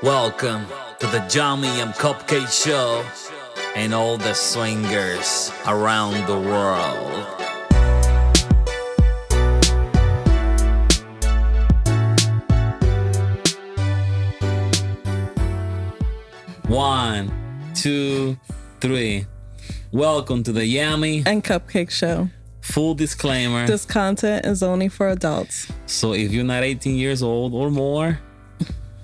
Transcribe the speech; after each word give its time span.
Welcome 0.00 0.64
to 1.00 1.08
the 1.08 1.18
Jammy 1.28 1.80
and 1.80 1.92
Cupcake 1.92 2.46
Show 2.46 3.04
and 3.74 3.92
all 3.92 4.16
the 4.16 4.32
swingers 4.32 5.50
around 5.66 6.24
the 6.28 6.38
world. 6.38 7.26
One, 16.68 17.72
two, 17.74 18.38
three. 18.80 19.26
Welcome 19.90 20.44
to 20.44 20.52
the 20.52 20.64
Yummy 20.64 21.24
and 21.26 21.42
Cupcake 21.42 21.90
Show. 21.90 22.28
Full 22.60 22.94
disclaimer. 22.94 23.66
This 23.66 23.84
content 23.84 24.46
is 24.46 24.62
only 24.62 24.88
for 24.88 25.08
adults. 25.08 25.72
So 25.86 26.12
if 26.12 26.30
you're 26.30 26.44
not 26.44 26.62
18 26.62 26.94
years 26.94 27.20
old 27.20 27.52
or 27.52 27.68
more, 27.68 28.20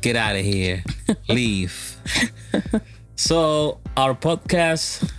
get 0.05 0.17
out 0.17 0.37
of 0.37 0.45
here. 0.45 0.85
Leave. 1.29 1.97
so 3.17 3.81
our 3.97 4.15
podcast 4.15 5.11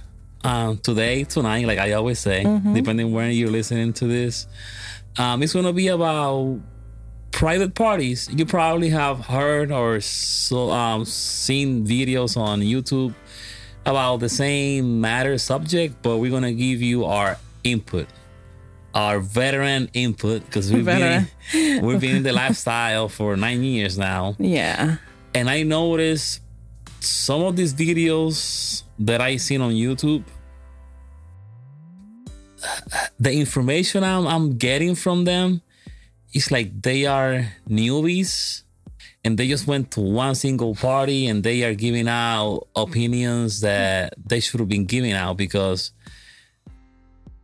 um, 0.44 0.78
today, 0.78 1.24
tonight, 1.24 1.66
like 1.66 1.80
I 1.80 1.94
always 1.94 2.20
say, 2.20 2.44
mm-hmm. 2.44 2.76
depending 2.76 3.12
when 3.12 3.32
you're 3.32 3.50
listening 3.50 3.94
to 3.94 4.06
this, 4.06 4.46
um, 5.18 5.42
it's 5.42 5.54
going 5.54 5.66
to 5.66 5.74
be 5.74 5.88
about 5.88 6.60
private 7.32 7.74
parties. 7.74 8.30
You 8.32 8.46
probably 8.46 8.90
have 8.90 9.26
heard 9.26 9.72
or 9.72 10.00
so 10.02 10.70
um, 10.70 11.04
seen 11.04 11.88
videos 11.88 12.38
on 12.38 12.62
YouTube 12.62 13.16
about 13.88 14.18
the 14.18 14.30
same 14.30 15.02
matter 15.02 15.38
subject, 15.40 15.96
but 16.04 16.18
we're 16.18 16.32
gonna 16.32 16.54
give 16.54 16.82
you 16.82 17.06
our 17.06 17.38
input, 17.64 18.08
our 18.96 19.20
veteran 19.20 19.90
input, 19.94 20.44
because 20.46 20.72
we've 20.74 20.86
veteran. 20.86 21.28
been 21.52 21.86
we've 21.86 22.02
been 22.02 22.16
in 22.16 22.24
the 22.24 22.34
lifestyle 22.34 23.10
for 23.10 23.38
nine 23.38 23.62
years 23.64 23.98
now. 23.98 24.36
Yeah, 24.40 24.98
and 25.36 25.50
I 25.50 25.62
noticed 25.62 26.42
some 27.00 27.44
of 27.44 27.56
these 27.56 27.74
videos 27.74 28.84
that 28.98 29.22
I 29.22 29.38
seen 29.38 29.62
on 29.62 29.74
YouTube. 29.74 30.24
The 33.20 33.32
information 33.32 34.04
I'm, 34.04 34.26
I'm 34.26 34.58
getting 34.58 34.96
from 34.96 35.26
them 35.26 35.62
it's 36.36 36.52
like 36.52 36.82
they 36.82 37.06
are 37.06 37.50
newbies 37.68 38.64
and 39.24 39.38
they 39.38 39.48
just 39.48 39.68
went 39.68 39.90
to 39.92 40.02
one 40.02 40.36
single 40.36 40.76
party 40.76 41.28
and 41.28 41.44
they 41.44 41.64
are 41.64 41.74
giving 41.74 42.10
out 42.10 42.68
opinions 42.76 43.62
that 43.62 44.14
they 44.24 44.42
should 44.42 44.60
have 44.60 44.68
been 44.68 44.86
giving 44.86 45.14
out 45.14 45.38
because 45.38 45.92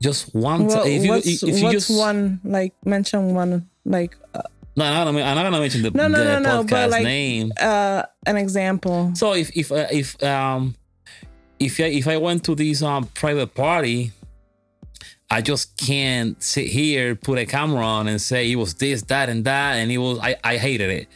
just 0.02 0.34
one 0.36 0.66
well, 0.66 0.84
if 0.86 1.04
you, 1.04 1.10
what's, 1.10 1.44
if 1.44 1.58
you 1.58 1.64
what's 1.66 1.88
just, 1.88 2.00
one 2.00 2.42
like 2.44 2.74
mention 2.86 3.34
one 3.34 3.70
like 3.86 4.18
uh, 4.34 4.42
no, 4.76 4.86
I'm 4.86 4.94
not, 4.94 5.06
gonna, 5.06 5.22
I'm 5.22 5.36
not 5.36 5.44
gonna 5.44 5.60
mention 5.60 5.82
the, 5.84 5.92
no, 5.92 6.08
no, 6.08 6.24
the 6.24 6.40
no, 6.40 6.64
podcast 6.64 6.72
no, 6.72 6.88
like, 6.88 7.04
name. 7.04 7.52
Uh, 7.60 8.04
an 8.26 8.38
example. 8.38 9.12
So 9.16 9.34
if 9.34 9.56
if 9.56 9.72
uh, 9.72 9.88
if 9.92 10.22
um 10.24 10.76
if 11.60 11.80
I, 11.80 11.84
if 11.84 12.08
I 12.08 12.18
went 12.18 12.44
to 12.46 12.56
this 12.56 12.82
um 12.82 13.06
private 13.14 13.54
party 13.54 14.12
I 15.32 15.42
just 15.42 15.78
can't 15.78 16.42
sit 16.44 16.68
here, 16.68 17.16
put 17.16 17.38
a 17.40 17.46
camera 17.46 17.86
on, 17.86 18.10
and 18.10 18.22
say 18.22 18.52
it 18.52 18.58
was 18.58 18.74
this, 18.74 19.04
that, 19.04 19.30
and 19.30 19.46
that, 19.46 19.76
and 19.76 19.90
it 19.90 19.98
was. 19.98 20.20
I, 20.20 20.36
I 20.44 20.58
hated 20.58 20.90
it. 20.90 21.08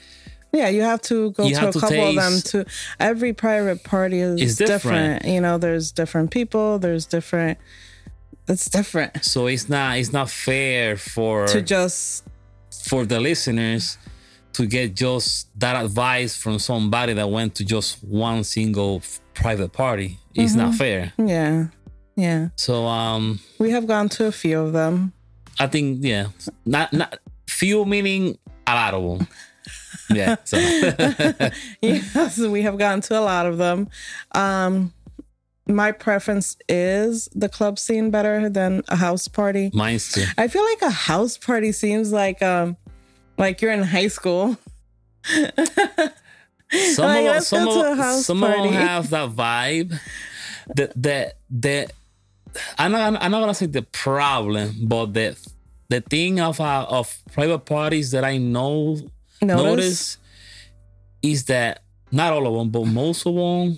Yeah, 0.53 0.70
you 0.70 0.83
have 0.83 1.02
to 1.03 1.31
go 1.31 1.45
you 1.45 1.55
to 1.55 1.67
a 1.67 1.73
couple 1.73 2.08
of 2.08 2.16
them. 2.16 2.39
To 2.45 2.66
every 2.97 3.33
private 3.33 3.83
party 3.83 4.22
is 4.22 4.55
different. 4.55 5.22
different. 5.22 5.25
You 5.25 5.42
know, 5.42 5.58
there's 5.58 5.92
different 5.92 6.31
people. 6.31 6.80
There's 6.80 7.05
different. 7.05 7.58
It's 8.47 8.69
different. 8.69 9.23
So 9.25 9.47
it's 9.47 9.69
not. 9.69 9.97
It's 9.97 10.13
not 10.13 10.29
fair 10.29 10.97
for 10.97 11.47
to 11.47 11.61
just 11.61 12.23
for 12.83 13.05
the 13.05 13.19
listeners 13.19 13.97
to 14.53 14.65
get 14.65 14.95
just 14.95 15.47
that 15.59 15.83
advice 15.83 16.37
from 16.37 16.59
somebody 16.59 17.13
that 17.13 17.29
went 17.29 17.55
to 17.55 17.65
just 17.65 18.02
one 18.03 18.43
single 18.43 19.02
private 19.33 19.73
party. 19.73 20.17
It's 20.33 20.53
mm-hmm. 20.53 20.61
not 20.61 20.75
fair. 20.75 21.13
Yeah. 21.17 21.67
Yeah. 22.15 22.49
So 22.55 22.86
um 22.86 23.39
we 23.59 23.71
have 23.71 23.87
gone 23.87 24.09
to 24.09 24.27
a 24.27 24.31
few 24.31 24.59
of 24.59 24.73
them. 24.73 25.14
I 25.59 25.67
think 25.67 25.99
yeah. 26.02 26.27
Not 26.65 26.93
not 26.93 27.20
few 27.47 27.83
meaning 27.86 28.37
a 28.65 28.75
lot 28.75 28.93
of 28.93 29.20
them. 29.20 29.27
yeah. 30.09 30.36
So 30.45 30.58
yes, 31.81 32.39
we 32.39 32.61
have 32.61 32.77
gone 32.77 33.02
to 33.02 33.20
a 33.20 33.21
lot 33.21 33.45
of 33.47 33.58
them. 33.58 33.89
Um 34.31 34.93
my 35.67 35.92
preference 35.92 36.58
is 36.70 37.27
the 37.33 37.49
club 37.49 37.80
scene 37.80 38.11
better 38.11 38.49
than 38.49 38.83
a 38.87 38.95
house 38.95 39.27
party. 39.27 39.71
Mine's 39.73 40.11
too. 40.11 40.26
I 40.37 40.48
feel 40.48 40.64
like 40.64 40.81
a 40.81 40.89
house 40.89 41.37
party 41.37 41.71
seems 41.71 42.11
like 42.11 42.42
um 42.42 42.77
like 43.37 43.61
you're 43.61 43.71
in 43.71 43.83
high 43.83 44.08
school. 44.08 44.58
some 45.26 47.05
like, 47.05 47.26
of, 47.26 47.43
some, 47.43 47.67
of, 47.67 47.99
some 48.23 48.43
of 48.43 48.52
them 48.52 48.73
have 48.73 49.09
that 49.09 49.30
vibe 49.31 49.99
that 50.76 50.92
that 51.02 51.37
that 51.49 51.92
I'm 52.77 52.92
not, 52.92 53.21
I'm 53.21 53.32
not 53.32 53.39
gonna 53.39 53.53
say 53.53 53.65
the 53.65 53.82
problem, 53.82 54.76
but 54.83 55.14
the 55.14 55.37
the 55.89 56.02
thing 56.02 56.39
of 56.39 56.59
uh, 56.59 56.86
of 56.89 57.17
private 57.33 57.59
parties 57.59 58.11
that 58.11 58.23
I 58.23 58.37
know 58.37 58.97
notice. 59.42 59.64
notice 59.64 60.17
is 61.21 61.45
that 61.45 61.83
not 62.11 62.33
all 62.33 62.47
of 62.47 62.53
them, 62.53 62.70
but 62.70 62.86
most 62.86 63.26
of 63.26 63.36
them, 63.36 63.77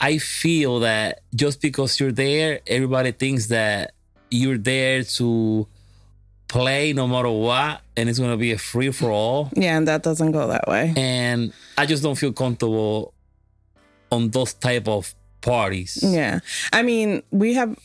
I 0.00 0.18
feel 0.18 0.80
that 0.80 1.20
just 1.34 1.60
because 1.60 1.98
you're 2.00 2.12
there, 2.12 2.60
everybody 2.66 3.12
thinks 3.12 3.46
that 3.48 3.92
you're 4.30 4.58
there 4.58 5.04
to 5.04 5.66
play 6.48 6.92
no 6.92 7.06
matter 7.06 7.30
what, 7.30 7.80
and 7.96 8.08
it's 8.08 8.18
gonna 8.18 8.36
be 8.36 8.52
a 8.52 8.58
free 8.58 8.90
for 8.90 9.10
all. 9.10 9.50
Yeah, 9.54 9.76
and 9.76 9.88
that 9.88 10.02
doesn't 10.02 10.32
go 10.32 10.48
that 10.48 10.66
way. 10.68 10.94
And 10.96 11.52
I 11.76 11.86
just 11.86 12.02
don't 12.02 12.16
feel 12.16 12.32
comfortable 12.32 13.12
on 14.10 14.30
those 14.30 14.54
type 14.54 14.88
of 14.88 15.14
parties. 15.40 15.98
Yeah. 16.02 16.40
I 16.72 16.82
mean, 16.82 17.22
we 17.30 17.54
have 17.54 17.76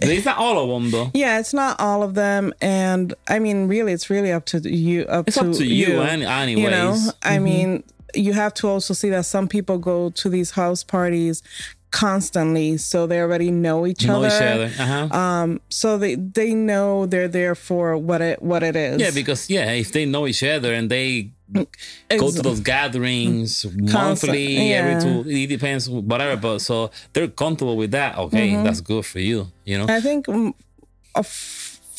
it's 0.00 0.26
not 0.26 0.38
all 0.38 0.58
of 0.62 0.68
them 0.68 0.90
though. 0.90 1.10
Yeah, 1.14 1.40
it's 1.40 1.54
not 1.54 1.80
all 1.80 2.02
of 2.02 2.14
them, 2.14 2.52
and 2.60 3.14
I 3.28 3.38
mean, 3.38 3.66
really, 3.66 3.92
it's 3.92 4.10
really 4.10 4.30
up 4.30 4.44
to 4.46 4.58
you. 4.60 5.02
Up 5.02 5.26
it's 5.26 5.36
to 5.36 5.48
up 5.48 5.56
to 5.56 5.64
you, 5.64 5.86
you 5.86 6.00
anyways. 6.00 6.58
You 6.58 6.70
know, 6.70 6.92
mm-hmm. 6.92 7.08
I 7.22 7.38
mean, 7.38 7.82
you 8.14 8.32
have 8.32 8.54
to 8.54 8.68
also 8.68 8.94
see 8.94 9.10
that 9.10 9.26
some 9.26 9.48
people 9.48 9.78
go 9.78 10.10
to 10.10 10.28
these 10.28 10.52
house 10.52 10.82
parties 10.82 11.42
constantly 11.90 12.76
so 12.76 13.06
they 13.06 13.20
already 13.20 13.50
know 13.50 13.86
each 13.86 14.06
know 14.06 14.18
other, 14.18 14.26
each 14.26 14.42
other. 14.42 14.70
Uh-huh. 14.78 15.18
um 15.18 15.60
so 15.70 15.96
they 15.96 16.16
they 16.16 16.52
know 16.52 17.06
they're 17.06 17.28
there 17.28 17.54
for 17.54 17.96
what 17.96 18.20
it 18.20 18.42
what 18.42 18.62
it 18.62 18.76
is 18.76 19.00
yeah 19.00 19.10
because 19.10 19.48
yeah 19.48 19.70
if 19.72 19.92
they 19.92 20.04
know 20.04 20.26
each 20.26 20.42
other 20.42 20.74
and 20.74 20.90
they 20.90 21.30
go 21.54 22.30
to 22.30 22.42
those 22.42 22.60
gatherings 22.60 23.64
monthly 23.74 24.68
yeah. 24.68 24.76
every 24.76 25.00
two 25.00 25.28
it 25.30 25.46
depends 25.46 25.88
whatever 25.88 26.38
but 26.38 26.58
so 26.58 26.90
they're 27.14 27.28
comfortable 27.28 27.76
with 27.76 27.92
that 27.92 28.18
okay 28.18 28.50
mm-hmm. 28.50 28.64
that's 28.64 28.82
good 28.82 29.06
for 29.06 29.20
you 29.20 29.50
you 29.64 29.78
know 29.78 29.86
i 29.88 29.98
think 29.98 30.26
mm, 30.26 30.52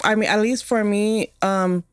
i 0.04 0.14
mean 0.14 0.30
at 0.30 0.40
least 0.40 0.66
for 0.66 0.84
me 0.84 1.32
um 1.42 1.84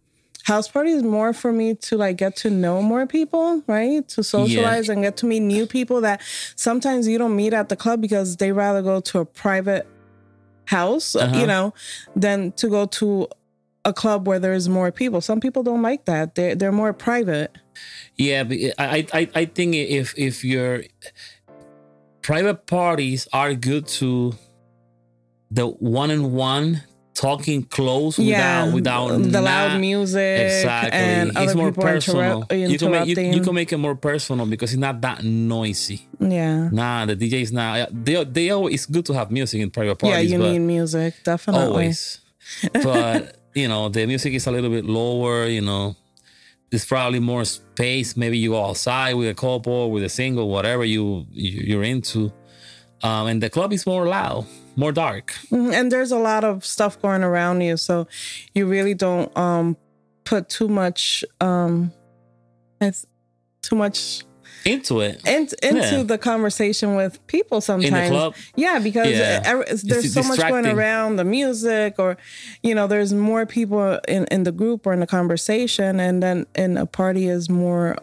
house 0.46 0.68
party 0.68 0.90
is 0.90 1.02
more 1.02 1.32
for 1.32 1.52
me 1.52 1.74
to 1.74 1.96
like 1.96 2.16
get 2.16 2.36
to 2.36 2.50
know 2.50 2.80
more 2.80 3.06
people 3.06 3.62
right 3.66 4.08
to 4.08 4.22
socialize 4.22 4.86
yeah. 4.86 4.92
and 4.92 5.02
get 5.02 5.16
to 5.16 5.26
meet 5.26 5.40
new 5.40 5.66
people 5.66 6.00
that 6.00 6.20
sometimes 6.54 7.06
you 7.08 7.18
don't 7.18 7.34
meet 7.34 7.52
at 7.52 7.68
the 7.68 7.76
club 7.76 8.00
because 8.00 8.36
they 8.36 8.52
rather 8.52 8.82
go 8.82 9.00
to 9.00 9.18
a 9.18 9.24
private 9.24 9.86
house 10.66 11.14
uh-huh. 11.14 11.36
you 11.36 11.46
know 11.46 11.74
than 12.14 12.52
to 12.52 12.68
go 12.68 12.86
to 12.86 13.28
a 13.86 13.92
club 13.92 14.26
where 14.26 14.40
there's 14.40 14.68
more 14.68 14.90
people. 14.90 15.20
Some 15.20 15.40
people 15.40 15.62
don't 15.62 15.80
like 15.80 16.04
that. 16.04 16.34
They're 16.34 16.54
they're 16.56 16.72
more 16.72 16.92
private. 16.92 17.56
Yeah, 18.16 18.42
I 18.76 19.06
I 19.12 19.28
I 19.34 19.44
think 19.46 19.76
if 19.76 20.12
if 20.18 20.44
your 20.44 20.82
private 22.20 22.66
parties 22.66 23.28
are 23.32 23.54
good 23.54 23.86
to 24.00 24.34
the 25.50 25.68
one 25.68 26.10
on 26.10 26.32
one 26.32 26.82
talking 27.16 27.62
close 27.62 28.18
yeah, 28.18 28.72
without 28.72 29.08
without 29.08 29.22
the 29.22 29.40
not, 29.40 29.44
loud 29.44 29.80
music 29.80 30.40
exactly. 30.40 30.92
and 30.92 31.32
it's 31.34 31.54
more 31.54 31.72
personal. 31.72 32.46
You 32.50 32.78
can 32.78 32.90
make 32.90 33.08
you, 33.08 33.16
you, 33.16 33.40
can 33.40 33.54
make 33.54 33.72
it 33.72 33.78
more 33.78 33.96
personal 33.96 34.44
because 34.46 34.72
it's 34.72 34.80
not 34.80 35.00
that 35.00 35.24
noisy. 35.24 36.06
Yeah. 36.20 36.68
Nah 36.70 37.06
the 37.06 37.16
dj 37.16 37.42
is 37.42 37.52
not 37.52 37.88
they, 37.92 38.22
they 38.24 38.50
always 38.50 38.74
it's 38.74 38.86
good 38.86 39.06
to 39.06 39.14
have 39.14 39.30
music 39.30 39.60
in 39.60 39.70
private 39.70 39.98
parties 39.98 40.30
yeah 40.30 40.36
you 40.36 40.42
need 40.42 40.58
music 40.58 41.14
definitely. 41.24 41.66
always. 41.66 42.20
But 42.72 43.38
you 43.56 43.68
know, 43.68 43.88
the 43.88 44.06
music 44.06 44.34
is 44.34 44.46
a 44.46 44.50
little 44.52 44.70
bit 44.70 44.84
lower, 44.84 45.46
you 45.46 45.62
know, 45.62 45.96
there's 46.70 46.84
probably 46.84 47.20
more 47.20 47.44
space. 47.44 48.16
Maybe 48.16 48.36
you 48.36 48.50
go 48.50 48.64
outside 48.66 49.14
with 49.14 49.28
a 49.28 49.34
couple, 49.34 49.90
with 49.90 50.04
a 50.04 50.10
single, 50.10 50.50
whatever 50.50 50.84
you, 50.84 51.26
you 51.32 51.80
are 51.80 51.82
into. 51.82 52.32
Um, 53.02 53.28
and 53.28 53.42
the 53.42 53.48
club 53.48 53.72
is 53.72 53.86
more 53.86 54.06
loud, 54.06 54.46
more 54.76 54.92
dark. 54.92 55.32
Mm-hmm. 55.50 55.72
And 55.72 55.92
there's 55.92 56.12
a 56.12 56.18
lot 56.18 56.44
of 56.44 56.64
stuff 56.64 57.00
going 57.00 57.22
around 57.22 57.60
you, 57.62 57.76
so 57.76 58.06
you 58.54 58.66
really 58.66 58.94
don't 58.94 59.34
um, 59.36 59.76
put 60.24 60.48
too 60.48 60.68
much 60.68 61.24
um, 61.40 61.92
too 63.62 63.76
much 63.76 64.22
into 64.64 65.00
it 65.00 65.20
and 65.26 65.52
into 65.62 65.96
yeah. 65.98 66.02
the 66.02 66.18
conversation 66.18 66.96
with 66.96 67.24
people 67.28 67.60
sometimes 67.60 68.34
yeah 68.56 68.80
because 68.80 69.10
yeah. 69.10 69.62
there's 69.84 70.12
so 70.12 70.24
much 70.24 70.40
going 70.40 70.66
around 70.66 71.16
the 71.16 71.24
music 71.24 71.94
or 71.98 72.16
you 72.64 72.74
know 72.74 72.88
there's 72.88 73.12
more 73.12 73.46
people 73.46 74.00
in, 74.08 74.24
in 74.32 74.42
the 74.42 74.50
group 74.50 74.84
or 74.84 74.92
in 74.92 74.98
the 74.98 75.06
conversation 75.06 76.00
and 76.00 76.20
then 76.20 76.46
in 76.56 76.76
a 76.76 76.84
party 76.84 77.28
is 77.28 77.48
more 77.48 77.96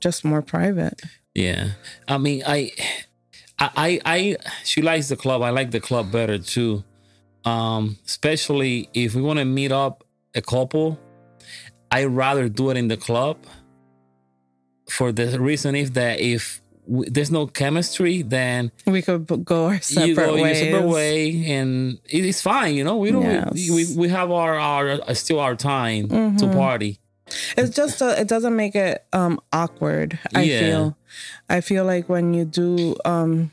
just 0.00 0.24
more 0.24 0.42
private. 0.42 1.00
Yeah, 1.34 1.70
I 2.06 2.18
mean, 2.18 2.42
I, 2.46 2.70
I, 3.58 3.70
I, 3.76 4.00
I 4.04 4.36
she 4.64 4.82
likes 4.82 5.08
the 5.08 5.16
club. 5.16 5.42
I 5.42 5.50
like 5.50 5.70
the 5.70 5.80
club 5.80 6.10
better 6.10 6.38
too. 6.38 6.84
Um, 7.44 7.98
especially 8.06 8.88
if 8.94 9.14
we 9.14 9.22
want 9.22 9.38
to 9.38 9.44
meet 9.44 9.70
up 9.72 10.02
a 10.34 10.40
couple, 10.42 10.98
I 11.90 12.04
rather 12.04 12.48
do 12.48 12.70
it 12.70 12.76
in 12.76 12.88
the 12.88 12.96
club. 12.96 13.36
For 14.88 15.12
the 15.12 15.38
reason 15.40 15.74
if 15.74 15.94
that 15.94 16.20
if 16.20 16.60
w- 16.86 17.08
there's 17.10 17.30
no 17.30 17.46
chemistry, 17.46 18.22
then 18.22 18.70
We 18.86 19.02
could 19.02 19.26
go 19.44 19.66
our 19.66 19.80
separate 19.80 20.08
you 20.08 20.14
go 20.14 20.34
ways. 20.34 20.60
your 20.60 20.72
separate 20.72 20.88
way, 20.88 21.46
and 21.52 21.98
it- 22.08 22.24
it's 22.26 22.42
fine. 22.42 22.74
You 22.74 22.84
know, 22.84 22.96
we 22.98 23.10
don't. 23.10 23.22
Yes. 23.24 23.70
We, 23.70 23.96
we 23.96 24.08
have 24.08 24.30
our 24.30 24.58
our 24.58 24.90
uh, 24.90 25.14
still 25.14 25.40
our 25.40 25.54
time 25.56 26.08
to 26.38 26.48
party. 26.48 26.98
It's 27.56 27.74
just 27.74 28.02
uh 28.02 28.14
it 28.18 28.28
doesn't 28.28 28.54
make 28.56 28.74
it 28.74 29.04
um 29.12 29.40
awkward. 29.52 30.18
I 30.34 30.42
Yeah. 30.42 30.60
feel. 30.60 30.96
I 31.48 31.60
feel 31.60 31.84
like 31.84 32.08
when 32.08 32.34
you 32.34 32.44
do 32.44 32.96
um 33.04 33.50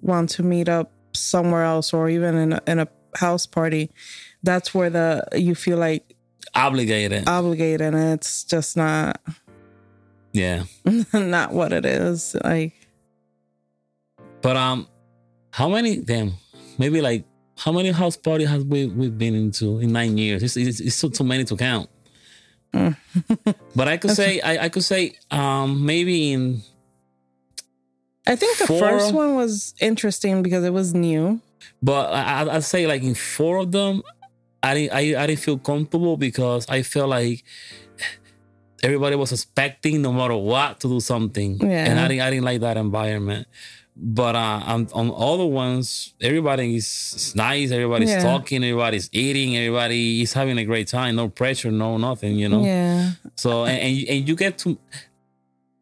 want 0.00 0.30
to 0.30 0.42
meet 0.42 0.68
up 0.68 0.90
somewhere 1.14 1.64
else 1.64 1.92
or 1.92 2.08
even 2.08 2.36
in 2.36 2.52
a, 2.54 2.60
in 2.66 2.78
a 2.78 2.88
house 3.16 3.46
party, 3.46 3.90
that's 4.42 4.74
where 4.74 4.90
the 4.90 5.24
you 5.36 5.54
feel 5.54 5.78
like 5.78 6.14
Obligated. 6.54 7.28
obligated, 7.28 7.80
and 7.94 8.14
it's 8.14 8.42
just 8.44 8.76
not 8.76 9.20
yeah. 10.32 10.64
not 11.12 11.52
what 11.52 11.72
it 11.72 11.84
is. 11.86 12.34
Like 12.42 12.74
But 14.42 14.56
um, 14.56 14.88
how 15.50 15.68
many? 15.68 15.96
Damn, 16.00 16.32
maybe 16.78 17.00
like 17.00 17.24
how 17.58 17.72
many 17.72 17.90
house 17.90 18.16
party 18.16 18.44
has 18.44 18.64
we 18.64 18.86
we've 18.86 19.16
been 19.18 19.34
into 19.34 19.78
in 19.80 19.92
nine 19.92 20.16
years? 20.18 20.42
It's 20.42 20.56
it's, 20.56 20.80
it's 20.80 20.96
so 20.96 21.08
too 21.08 21.24
many 21.24 21.44
to 21.44 21.56
count. 21.56 21.88
Mm. 22.74 22.96
but 23.74 23.88
I 23.88 23.96
could 23.96 24.10
say 24.10 24.40
I, 24.40 24.64
I 24.64 24.68
could 24.68 24.84
say 24.84 25.16
um 25.30 25.86
maybe 25.86 26.32
in 26.32 26.62
I 28.26 28.36
think 28.36 28.58
the 28.58 28.66
Four- 28.66 28.80
first 28.80 29.14
one 29.14 29.34
was 29.36 29.74
interesting 29.80 30.42
because 30.42 30.64
it 30.64 30.72
was 30.72 30.92
new. 30.94 31.40
but 31.82 32.12
I 32.12 32.42
I- 32.44 32.56
I'd 32.56 32.64
say 32.64 32.86
like 32.86 33.02
in 33.02 33.14
four 33.14 33.58
of 33.58 33.72
them 33.72 34.02
I 34.62 34.74
didn't 34.74 34.92
I, 34.92 35.22
I 35.22 35.26
didn't 35.26 35.40
feel 35.40 35.58
comfortable 35.58 36.16
because 36.16 36.68
I 36.68 36.82
felt 36.82 37.08
like 37.08 37.42
everybody 38.82 39.16
was 39.16 39.32
expecting 39.32 40.02
no 40.02 40.12
matter 40.12 40.36
what 40.36 40.80
to 40.80 40.88
do 40.88 41.00
something 41.00 41.58
Yeah. 41.60 41.86
and 41.88 41.98
I 41.98 42.08
didn't 42.08 42.22
I 42.22 42.30
didn't 42.30 42.44
like 42.44 42.60
that 42.60 42.76
environment. 42.76 43.46
But 44.00 44.36
uh, 44.36 44.60
on, 44.64 44.88
on 44.94 45.10
all 45.10 45.38
the 45.38 45.46
ones, 45.46 46.14
everybody 46.20 46.76
is, 46.76 47.32
nice. 47.34 47.72
Everybody's 47.72 48.10
Yeah. 48.10 48.22
talking. 48.22 48.62
Everybody's 48.62 49.08
eating. 49.12 49.56
Everybody 49.56 50.22
is 50.22 50.32
having 50.32 50.56
a 50.56 50.64
great 50.64 50.86
time. 50.86 51.16
No 51.16 51.28
pressure. 51.28 51.72
No 51.72 51.96
nothing. 51.96 52.36
You 52.38 52.48
know. 52.48 52.64
Yeah. 52.64 53.10
So 53.34 53.64
and 53.64 53.78
and 53.80 53.96
you, 53.96 54.06
and 54.08 54.28
you 54.28 54.36
get 54.36 54.56
to 54.58 54.78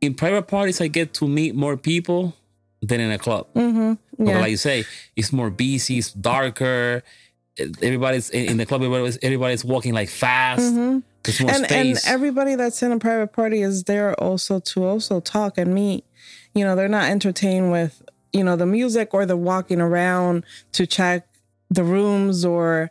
in 0.00 0.14
private 0.14 0.46
parties, 0.48 0.80
I 0.80 0.86
get 0.88 1.12
to 1.14 1.28
meet 1.28 1.54
more 1.54 1.76
people 1.76 2.34
than 2.80 3.00
in 3.00 3.10
a 3.10 3.18
club. 3.18 3.48
Mm-hmm. 3.54 3.92
But 4.18 4.26
Yeah. 4.32 4.38
like 4.40 4.50
you 4.50 4.56
say, 4.56 4.84
it's 5.14 5.30
more 5.32 5.50
busy. 5.50 5.98
It's 5.98 6.12
darker. 6.12 7.02
Everybody's 7.58 8.30
in 8.30 8.56
the 8.56 8.66
club. 8.66 8.82
Everybody's 8.82 9.18
everybody's 9.22 9.64
walking 9.64 9.92
like 9.94 10.08
fast. 10.08 10.62
Mhm. 10.74 11.02
There's 11.22 11.40
more 11.40 11.50
and 11.50 11.70
and 11.72 11.98
everybody 12.06 12.54
that's 12.54 12.82
in 12.82 12.92
a 12.92 12.98
private 12.98 13.32
party 13.32 13.60
is 13.62 13.84
there 13.84 14.14
also 14.14 14.58
to 14.60 14.84
also 14.84 15.20
talk 15.20 15.58
and 15.58 15.74
meet. 15.74 16.04
You 16.54 16.64
know, 16.64 16.76
they're 16.76 16.88
not 16.88 17.10
entertained 17.10 17.70
with 17.72 18.02
you 18.36 18.44
know 18.44 18.56
the 18.56 18.66
music 18.66 19.14
or 19.14 19.24
the 19.26 19.36
walking 19.36 19.80
around 19.80 20.44
to 20.72 20.86
check 20.86 21.26
the 21.70 21.82
rooms 21.84 22.44
or 22.44 22.90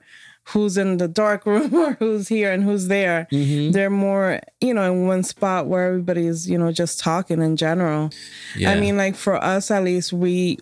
who's 0.50 0.78
in 0.78 0.98
the 0.98 1.08
dark 1.08 1.46
room 1.52 1.74
or 1.74 1.94
who's 1.94 2.28
here 2.28 2.52
and 2.52 2.64
who's 2.64 2.88
there. 2.88 3.28
Mhm. 3.32 3.72
They're 3.74 3.90
more 3.90 4.40
you 4.62 4.74
know 4.74 4.92
in 4.92 5.08
one 5.08 5.24
spot 5.24 5.68
where 5.68 5.88
everybody's 5.88 6.50
you 6.50 6.58
know 6.58 6.72
just 6.72 7.00
talking 7.00 7.42
in 7.42 7.56
general. 7.56 8.10
Yeah. 8.56 8.72
I 8.72 8.80
mean, 8.80 8.98
like 8.98 9.16
for 9.16 9.36
us 9.44 9.72
at 9.72 9.84
least, 9.84 10.14
we, 10.14 10.58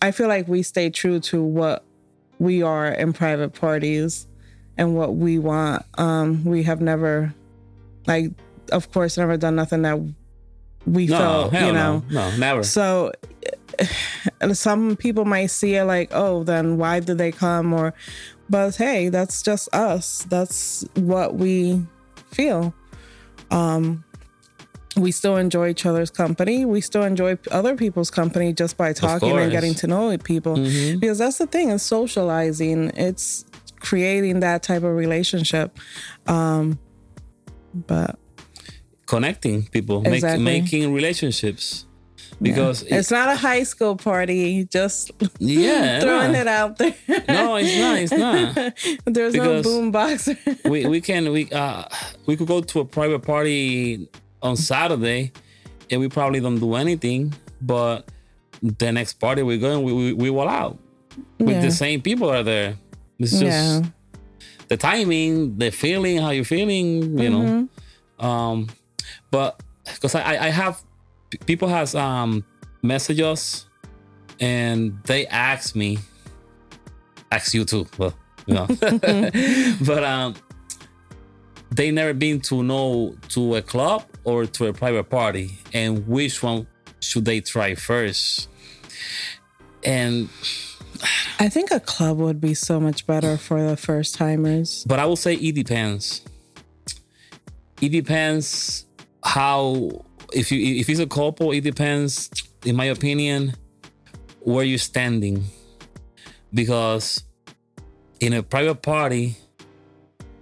I 0.00 0.10
feel 0.10 0.28
like 0.28 0.48
we 0.48 0.62
stay 0.62 0.90
true 0.90 1.20
to 1.20 1.42
what 1.42 1.84
we 2.38 2.62
are 2.62 2.88
in 2.88 3.12
private 3.12 3.52
parties 3.54 4.26
and 4.76 4.96
what 4.96 5.14
we 5.14 5.38
want. 5.38 5.84
Um, 5.98 6.44
we 6.44 6.62
have 6.64 6.80
never, 6.80 7.32
like, 8.06 8.32
of 8.72 8.90
course, 8.90 9.16
never 9.16 9.36
done 9.36 9.54
nothing 9.54 9.82
that 9.82 9.98
we 10.86 11.06
no, 11.06 11.18
felt, 11.18 11.52
you 11.52 11.60
know. 11.72 12.02
no, 12.10 12.30
no, 12.30 12.36
never. 12.36 12.64
So, 12.64 13.12
and 14.40 14.56
some 14.56 14.96
people 14.96 15.24
might 15.24 15.46
see 15.46 15.76
it 15.76 15.84
like, 15.84 16.10
oh, 16.12 16.44
then 16.44 16.78
why 16.78 17.00
did 17.00 17.18
they 17.18 17.32
come? 17.32 17.72
Or, 17.72 17.94
but 18.48 18.76
hey, 18.76 19.08
that's 19.08 19.42
just 19.42 19.72
us. 19.74 20.24
That's 20.28 20.84
what 20.94 21.34
we 21.34 21.84
feel. 22.30 22.74
Um, 23.50 24.04
we 24.96 25.10
still 25.10 25.36
enjoy 25.36 25.70
each 25.70 25.86
other's 25.86 26.10
company. 26.10 26.64
We 26.64 26.80
still 26.80 27.02
enjoy 27.02 27.38
other 27.50 27.76
people's 27.76 28.10
company 28.10 28.52
just 28.52 28.76
by 28.76 28.92
talking 28.92 29.38
and 29.38 29.50
getting 29.50 29.74
to 29.74 29.86
know 29.86 30.16
people. 30.18 30.56
Mhm. 30.56 31.00
Because 31.00 31.18
that's 31.18 31.38
the 31.38 31.46
thing 31.46 31.70
is 31.70 31.82
socializing. 31.82 32.90
It's 32.94 33.44
creating 33.80 34.40
that 34.40 34.62
type 34.62 34.82
of 34.82 34.94
relationship. 34.94 35.78
Um, 36.26 36.78
but 37.74 38.18
Connecting 39.06 39.66
people, 39.66 40.00
make, 40.00 40.22
making 40.38 40.92
relationships. 40.92 41.86
Because 42.40 42.82
it's 42.82 43.10
not 43.10 43.28
a 43.28 43.36
high 43.36 43.62
school 43.62 43.96
party. 43.96 44.64
Just 44.64 45.10
yeah, 45.38 46.00
throwing 46.04 46.32
no. 46.32 46.40
it 46.40 46.46
out 46.48 46.78
there. 46.78 46.94
No, 47.28 47.56
it's 47.56 47.76
not. 47.78 47.98
It's 47.98 48.12
not. 48.12 48.54
There's 49.14 49.32
Because- 49.32 49.64
no 49.64 49.70
boom 49.70 49.92
box. 49.92 50.28
we 50.64 50.86
we 50.86 51.00
can 51.00 51.30
we 51.32 51.50
uh 51.52 51.84
we 52.26 52.36
could 52.36 52.48
go 52.48 52.60
to 52.60 52.80
a 52.80 52.84
private 52.84 53.20
party 53.22 54.08
on 54.42 54.56
Saturday, 54.56 55.32
and 55.90 56.00
we 56.00 56.08
probably 56.08 56.40
don't 56.40 56.58
do 56.58 56.74
anything. 56.74 57.32
But 57.60 58.08
the 58.62 58.90
next 58.92 59.14
party 59.14 59.42
we're 59.42 59.58
going, 59.58 59.82
we 59.84 59.92
we, 59.92 60.12
we 60.12 60.30
will 60.30 60.48
out 60.48 60.78
with 61.38 61.50
Yeah. 61.50 61.60
the 61.60 61.70
same 61.70 62.02
people 62.02 62.28
are 62.30 62.42
there. 62.42 62.76
It's 63.18 63.38
just 63.38 63.42
yeah. 63.42 63.82
the 64.68 64.76
timing, 64.76 65.58
the 65.58 65.70
feeling, 65.70 66.18
how 66.18 66.30
you're 66.30 66.44
feeling, 66.44 67.18
you 67.18 67.30
know. 67.30 67.40
Mm-hmm. 68.18 68.24
Um, 68.26 68.68
but 69.30 69.62
because 69.84 70.14
I 70.16 70.22
I- 70.22 70.46
I 70.46 70.50
have 70.50 70.82
p- 71.32 71.38
people 71.46 71.68
has 71.68 71.94
um 71.94 72.44
message 72.82 73.20
us 73.20 73.66
and 74.40 75.02
they 75.04 75.26
ask 75.26 75.74
me, 75.74 75.98
ask 77.30 77.54
you 77.54 77.64
too, 77.64 77.86
well, 77.96 78.14
you 78.46 78.54
know, 78.54 78.66
but 79.86 80.04
um, 80.04 80.34
they 81.70 81.90
never 81.90 82.12
been 82.12 82.40
to 82.42 82.62
know 82.62 83.16
to 83.28 83.56
a 83.56 83.62
club 83.62 84.04
or 84.24 84.46
to 84.46 84.66
a 84.66 84.72
private 84.72 85.08
party, 85.08 85.58
and 85.72 86.06
which 86.06 86.42
one 86.42 86.66
should 87.00 87.24
they 87.24 87.40
try 87.40 87.74
first? 87.74 88.48
And 89.84 90.28
I 91.38 91.48
think 91.48 91.70
a 91.70 91.80
club 91.80 92.18
would 92.18 92.40
be 92.40 92.54
so 92.54 92.78
much 92.78 93.06
better 93.06 93.36
for 93.36 93.62
the 93.62 93.76
first 93.76 94.14
timers. 94.14 94.84
but 94.86 94.98
I 94.98 95.06
will 95.06 95.16
say 95.16 95.34
it 95.34 95.54
depends. 95.54 96.22
It 97.80 97.88
depends 97.88 98.86
how 99.24 100.04
if 100.34 100.50
you 100.52 100.80
if 100.80 100.88
it's 100.88 101.00
a 101.00 101.06
couple, 101.06 101.52
it 101.52 101.62
depends, 101.62 102.30
in 102.64 102.76
my 102.76 102.86
opinion, 102.86 103.54
where 104.40 104.64
you're 104.64 104.78
standing. 104.78 105.44
Because 106.52 107.22
in 108.20 108.34
a 108.34 108.42
private 108.42 108.82
party, 108.82 109.36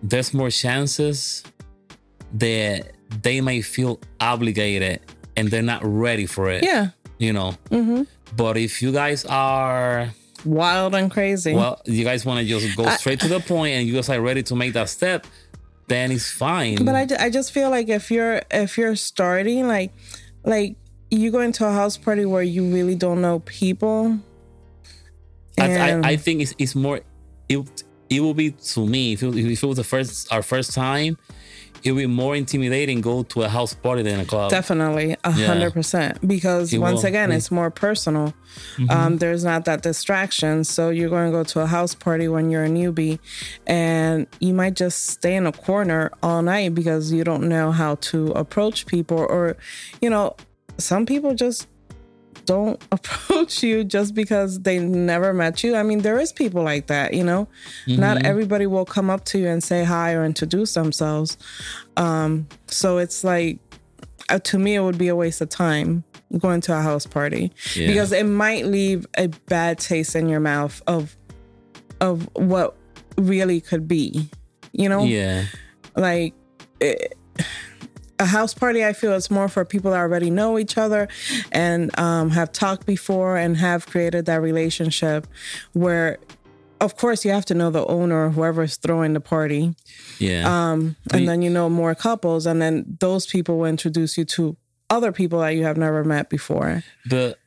there's 0.02 0.34
more 0.34 0.50
chances 0.50 1.44
that 2.34 2.92
they 3.22 3.40
might 3.40 3.64
feel 3.64 4.00
obligated 4.20 5.00
and 5.36 5.48
they're 5.48 5.62
not 5.62 5.82
ready 5.84 6.26
for 6.26 6.50
it. 6.50 6.64
Yeah. 6.64 6.88
You 7.18 7.32
know. 7.32 7.54
Mm-hmm. 7.70 8.02
But 8.36 8.56
if 8.56 8.82
you 8.82 8.92
guys 8.92 9.24
are 9.24 10.10
Wild 10.44 10.94
and 10.94 11.10
crazy. 11.10 11.54
well, 11.54 11.80
you 11.84 12.04
guys 12.04 12.24
want 12.24 12.40
to 12.40 12.46
just 12.46 12.76
go 12.76 12.88
straight 12.90 13.20
to 13.20 13.28
the 13.28 13.40
point 13.40 13.74
and 13.74 13.86
you 13.86 13.94
guys 13.94 14.08
are 14.08 14.20
ready 14.20 14.42
to 14.44 14.56
make 14.56 14.72
that 14.72 14.88
step, 14.88 15.26
then 15.90 16.12
it's 16.12 16.30
fine. 16.30 16.84
But 16.84 16.94
I, 16.94 17.26
I 17.26 17.30
just 17.30 17.52
feel 17.52 17.68
like 17.68 17.88
if 17.88 18.10
you're 18.10 18.40
if 18.50 18.78
you're 18.78 18.94
starting 18.94 19.66
like 19.66 19.92
like 20.44 20.76
you 21.10 21.32
go 21.32 21.40
into 21.40 21.66
a 21.66 21.72
house 21.72 21.96
party 21.98 22.24
where 22.24 22.44
you 22.44 22.72
really 22.72 22.94
don't 22.94 23.20
know 23.20 23.40
people. 23.40 24.18
I, 25.58 25.76
I, 25.76 26.00
I 26.12 26.16
think 26.16 26.42
it's, 26.42 26.54
it's 26.58 26.74
more 26.74 27.00
it 27.48 27.84
it 28.08 28.20
will 28.20 28.34
be 28.34 28.52
to 28.52 28.86
me 28.86 29.12
if 29.12 29.22
it, 29.22 29.36
if 29.36 29.62
it 29.62 29.66
was 29.66 29.76
the 29.76 29.84
first 29.84 30.32
our 30.32 30.42
first 30.42 30.72
time 30.72 31.18
it 31.82 31.92
would 31.92 31.98
be 32.00 32.06
more 32.06 32.36
intimidating 32.36 33.00
go 33.00 33.22
to 33.24 33.42
a 33.42 33.48
house 33.48 33.74
party 33.74 34.02
than 34.02 34.20
a 34.20 34.24
club 34.24 34.50
Definitely, 34.50 35.16
a 35.24 35.30
hundred 35.30 35.72
percent. 35.72 36.26
Because 36.26 36.72
It 36.72 36.78
once 36.78 37.02
will. 37.02 37.08
again, 37.08 37.32
it's 37.32 37.50
more 37.50 37.70
personal. 37.70 38.34
Um, 38.88 39.18
there's 39.18 39.44
not 39.44 39.64
that 39.64 39.82
distraction. 39.82 40.64
So 40.64 40.90
you're 40.90 41.08
going 41.10 41.26
to 41.30 41.32
go 41.38 41.44
to 41.44 41.60
a 41.60 41.66
house 41.66 41.94
party 41.94 42.28
when 42.28 42.50
you're 42.50 42.64
a 42.64 42.68
newbie, 42.68 43.18
and 43.66 44.26
you 44.40 44.52
might 44.54 44.74
just 44.74 45.06
stay 45.08 45.34
in 45.36 45.46
a 45.46 45.52
corner 45.52 46.10
all 46.22 46.42
night 46.42 46.74
because 46.74 47.12
you 47.12 47.24
don't 47.24 47.48
know 47.48 47.70
how 47.72 47.94
to 47.96 48.28
approach 48.32 48.86
people, 48.86 49.18
or 49.18 49.56
you 50.00 50.10
know, 50.10 50.36
some 50.78 51.06
people 51.06 51.34
just 51.34 51.66
don't 52.50 52.82
approach 52.92 53.62
you 53.62 53.84
just 53.84 54.14
because 54.14 54.60
they 54.60 54.78
never 54.80 55.32
met 55.32 55.62
you. 55.62 55.76
I 55.76 55.82
mean, 55.84 56.00
there 56.00 56.18
is 56.18 56.32
people 56.32 56.62
like 56.64 56.88
that, 56.88 57.14
you 57.14 57.22
know. 57.24 57.46
Not 57.86 58.24
everybody 58.26 58.66
will 58.66 58.84
come 58.84 59.08
up 59.08 59.24
to 59.26 59.38
you 59.38 59.46
and 59.48 59.62
say 59.62 59.84
hi 59.84 60.14
or 60.14 60.24
introduce 60.24 60.74
themselves. 60.74 61.38
Um, 61.96 62.48
so 62.66 62.98
it's 62.98 63.22
like 63.24 63.58
uh, 64.28 64.38
to 64.40 64.58
me 64.58 64.74
it 64.74 64.80
would 64.80 64.98
be 64.98 65.08
a 65.08 65.16
waste 65.16 65.40
of 65.40 65.48
time 65.48 66.02
going 66.38 66.60
to 66.62 66.72
a 66.76 66.80
house 66.80 67.06
party 67.06 67.50
Yeah. 67.74 67.86
because 67.88 68.12
it 68.12 68.24
might 68.24 68.64
leave 68.66 69.06
a 69.18 69.26
bad 69.48 69.78
taste 69.78 70.14
in 70.14 70.28
your 70.28 70.40
mouth 70.40 70.80
of 70.86 71.16
of 72.00 72.28
what 72.34 72.76
really 73.18 73.60
could 73.60 73.86
be. 73.88 74.28
You 74.72 74.88
know, 74.88 75.04
Yeah. 75.04 75.44
like 75.96 76.34
it, 76.80 77.14
a 78.20 78.26
house 78.26 78.52
party 78.54 78.84
i 78.84 78.92
feel 78.92 79.12
it's 79.14 79.30
more 79.30 79.48
for 79.48 79.64
people 79.64 79.90
that 79.90 79.98
already 79.98 80.30
know 80.30 80.58
each 80.58 80.76
other 80.78 81.08
and 81.50 81.80
um, 81.98 82.30
have 82.30 82.52
talked 82.52 82.84
before 82.86 83.36
and 83.36 83.56
have 83.56 83.86
created 83.86 84.26
that 84.26 84.40
relationship 84.42 85.26
where 85.72 86.18
of 86.80 86.96
course 86.96 87.24
you 87.24 87.30
have 87.32 87.44
to 87.46 87.54
know 87.54 87.70
the 87.70 87.84
owner 87.86 88.26
or 88.26 88.30
whoever's 88.30 88.76
throwing 88.76 89.12
the 89.14 89.20
party 89.20 89.74
Yeah. 90.18 90.44
um, 90.70 90.96
and 91.12 91.26
then 91.28 91.40
you 91.42 91.50
know 91.50 91.68
more 91.68 91.94
couples 91.94 92.46
and 92.46 92.60
then 92.62 92.96
those 93.00 93.26
people 93.26 93.58
will 93.58 93.66
introduce 93.66 94.16
you 94.18 94.24
to 94.36 94.56
other 94.90 95.12
people 95.12 95.40
that 95.40 95.50
you 95.50 95.64
have 95.64 95.76
never 95.76 96.04
met 96.04 96.28
before 96.28 96.82
but 97.08 97.38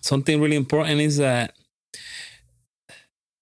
something 0.00 0.40
really 0.40 0.56
important 0.56 1.00
is 1.00 1.18
that 1.18 1.52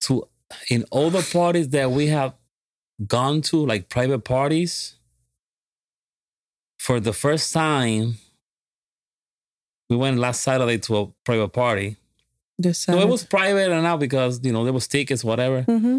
to 0.00 0.28
in 0.70 0.84
all 0.90 1.10
the 1.10 1.26
parties 1.32 1.68
that 1.70 1.90
we 1.90 2.08
have 2.08 2.34
gone 3.06 3.42
to, 3.42 3.64
like 3.64 3.88
private 3.88 4.20
parties, 4.20 4.95
for 6.86 7.00
the 7.00 7.12
first 7.12 7.52
time, 7.52 8.16
we 9.90 9.96
went 9.96 10.18
last 10.18 10.42
Saturday 10.42 10.78
to 10.78 10.96
a 10.96 11.06
private 11.24 11.48
party. 11.48 11.96
So 12.72 12.98
it 13.00 13.08
was 13.08 13.24
private 13.24 13.72
and 13.72 13.82
now 13.82 13.96
because 13.96 14.40
you 14.44 14.52
know 14.52 14.62
there 14.64 14.72
was 14.72 14.86
tickets, 14.86 15.24
whatever. 15.24 15.62
hmm 15.62 15.98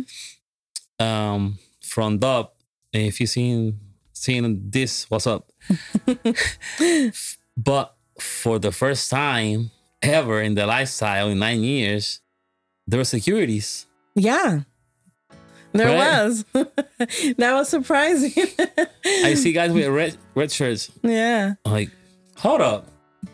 Um, 0.99 1.59
from 1.83 2.17
Dub, 2.19 2.51
if 2.93 3.19
you 3.21 3.27
seen 3.27 3.79
seen 4.13 4.43
this, 4.71 5.09
what's 5.11 5.27
up? 5.27 5.51
but 7.57 7.95
for 8.19 8.57
the 8.57 8.71
first 8.71 9.09
time 9.11 9.69
ever 10.01 10.41
in 10.41 10.55
the 10.55 10.65
lifestyle 10.65 11.27
in 11.29 11.37
nine 11.39 11.61
years, 11.63 12.21
there 12.87 12.99
were 12.99 13.03
securities. 13.17 13.85
yeah 14.15 14.61
there 15.77 15.87
Right. 15.87 16.23
was 16.25 16.45
that 17.37 17.53
was 17.53 17.69
surprising 17.69 18.33
I 19.05 19.33
see 19.35 19.53
guys 19.53 19.71
with 19.71 19.87
red 20.01 20.17
red 20.35 20.51
shirts. 20.51 20.91
yeah 21.03 21.53
I'm 21.65 21.71
like, 21.71 21.89
hold 22.37 22.61
up, 22.61 22.87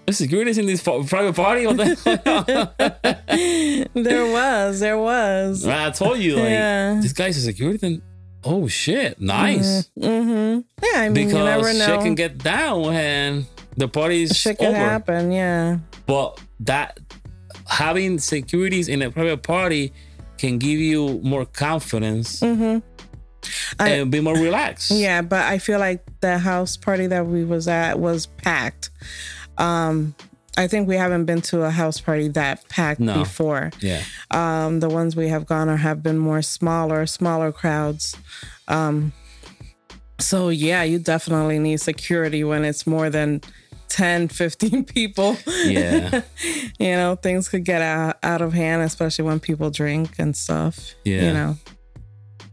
there's 0.06 0.18
securities 0.18 0.58
in 0.58 0.66
this 0.66 0.82
private 0.84 1.36
party. 1.36 1.66
There 3.94 4.26
was 4.32 4.80
there 4.80 4.98
was 4.98 5.66
I 5.68 5.90
told 5.92 6.20
you, 6.20 6.36
like, 6.36 6.50
Yeah. 6.50 7.00
this 7.02 7.14
guy's 7.14 7.38
a 7.38 7.42
security. 7.42 7.78
Then, 7.78 8.02
oh 8.44 8.68
shit, 8.68 9.20
nice. 9.20 9.90
Mm-hmm. 10.00 10.62
Yeah, 10.84 11.00
I 11.02 11.10
mean, 11.10 11.30
you 11.30 11.34
never 11.36 11.64
Because 11.64 11.86
shit 11.86 12.00
can 12.02 12.16
get 12.16 12.38
down 12.38 12.82
when 12.82 13.46
the 13.78 13.88
party's 13.88 14.36
Shit 14.38 14.58
can 14.60 14.68
over. 14.70 14.78
happen. 14.78 15.32
Yeah. 15.32 15.80
But 16.06 16.40
that 16.62 17.00
having 17.68 18.20
securities 18.20 18.88
in 18.90 19.02
a 19.02 19.10
private 19.12 19.42
party 19.44 19.94
can 20.44 20.58
give 20.58 20.80
you 20.80 21.20
more 21.24 21.46
confidence 21.46 22.40
Mm-hmm. 22.42 22.80
I- 23.80 23.90
and 23.90 24.12
be 24.12 24.20
more 24.22 24.36
relaxed. 24.36 24.92
Yeah, 24.92 25.22
but 25.22 25.44
I 25.54 25.58
feel 25.58 25.80
like 25.80 26.02
the 26.22 26.38
house 26.38 26.78
party 26.78 27.08
that 27.08 27.26
we 27.26 27.44
was 27.44 27.68
at 27.68 28.00
was 28.00 28.26
packed. 28.26 28.90
Um, 29.58 30.16
I 30.58 30.68
think 30.68 30.88
we 30.88 30.96
haven't 30.98 31.26
been 31.26 31.42
to 31.52 31.64
a 31.64 31.72
house 31.72 32.00
party 32.00 32.28
that 32.30 32.68
packed 32.70 33.00
No. 33.00 33.16
before. 33.20 33.72
Yeah. 33.82 34.02
Um, 34.32 34.80
the 34.80 34.90
ones 34.90 35.16
we 35.16 35.28
have 35.30 35.46
gone 35.46 35.68
or 35.70 35.78
have 35.78 36.04
been 36.04 36.18
more 36.20 36.42
smaller, 36.42 37.06
smaller 37.08 37.52
crowds. 37.52 38.16
Um, 38.68 39.12
so 40.20 40.50
yeah, 40.50 40.84
you 40.84 41.00
definitely 41.00 41.60
need 41.60 41.80
security 41.82 42.44
when 42.44 42.64
it's 42.66 42.86
more 42.86 43.10
than 43.10 43.42
10, 43.94 44.30
15 44.30 44.86
people. 44.96 45.38
Yeah. 45.66 46.24
you 46.80 46.92
know, 46.92 47.16
things 47.16 47.48
could 47.48 47.64
get 47.64 47.82
out, 47.82 48.18
out 48.24 48.42
of 48.42 48.52
hand, 48.52 48.82
especially 48.82 49.26
when 49.26 49.40
people 49.40 49.70
drink 49.70 50.16
and 50.18 50.36
stuff. 50.36 50.96
Yeah. 51.06 51.26
You 51.26 51.34
know. 51.34 51.58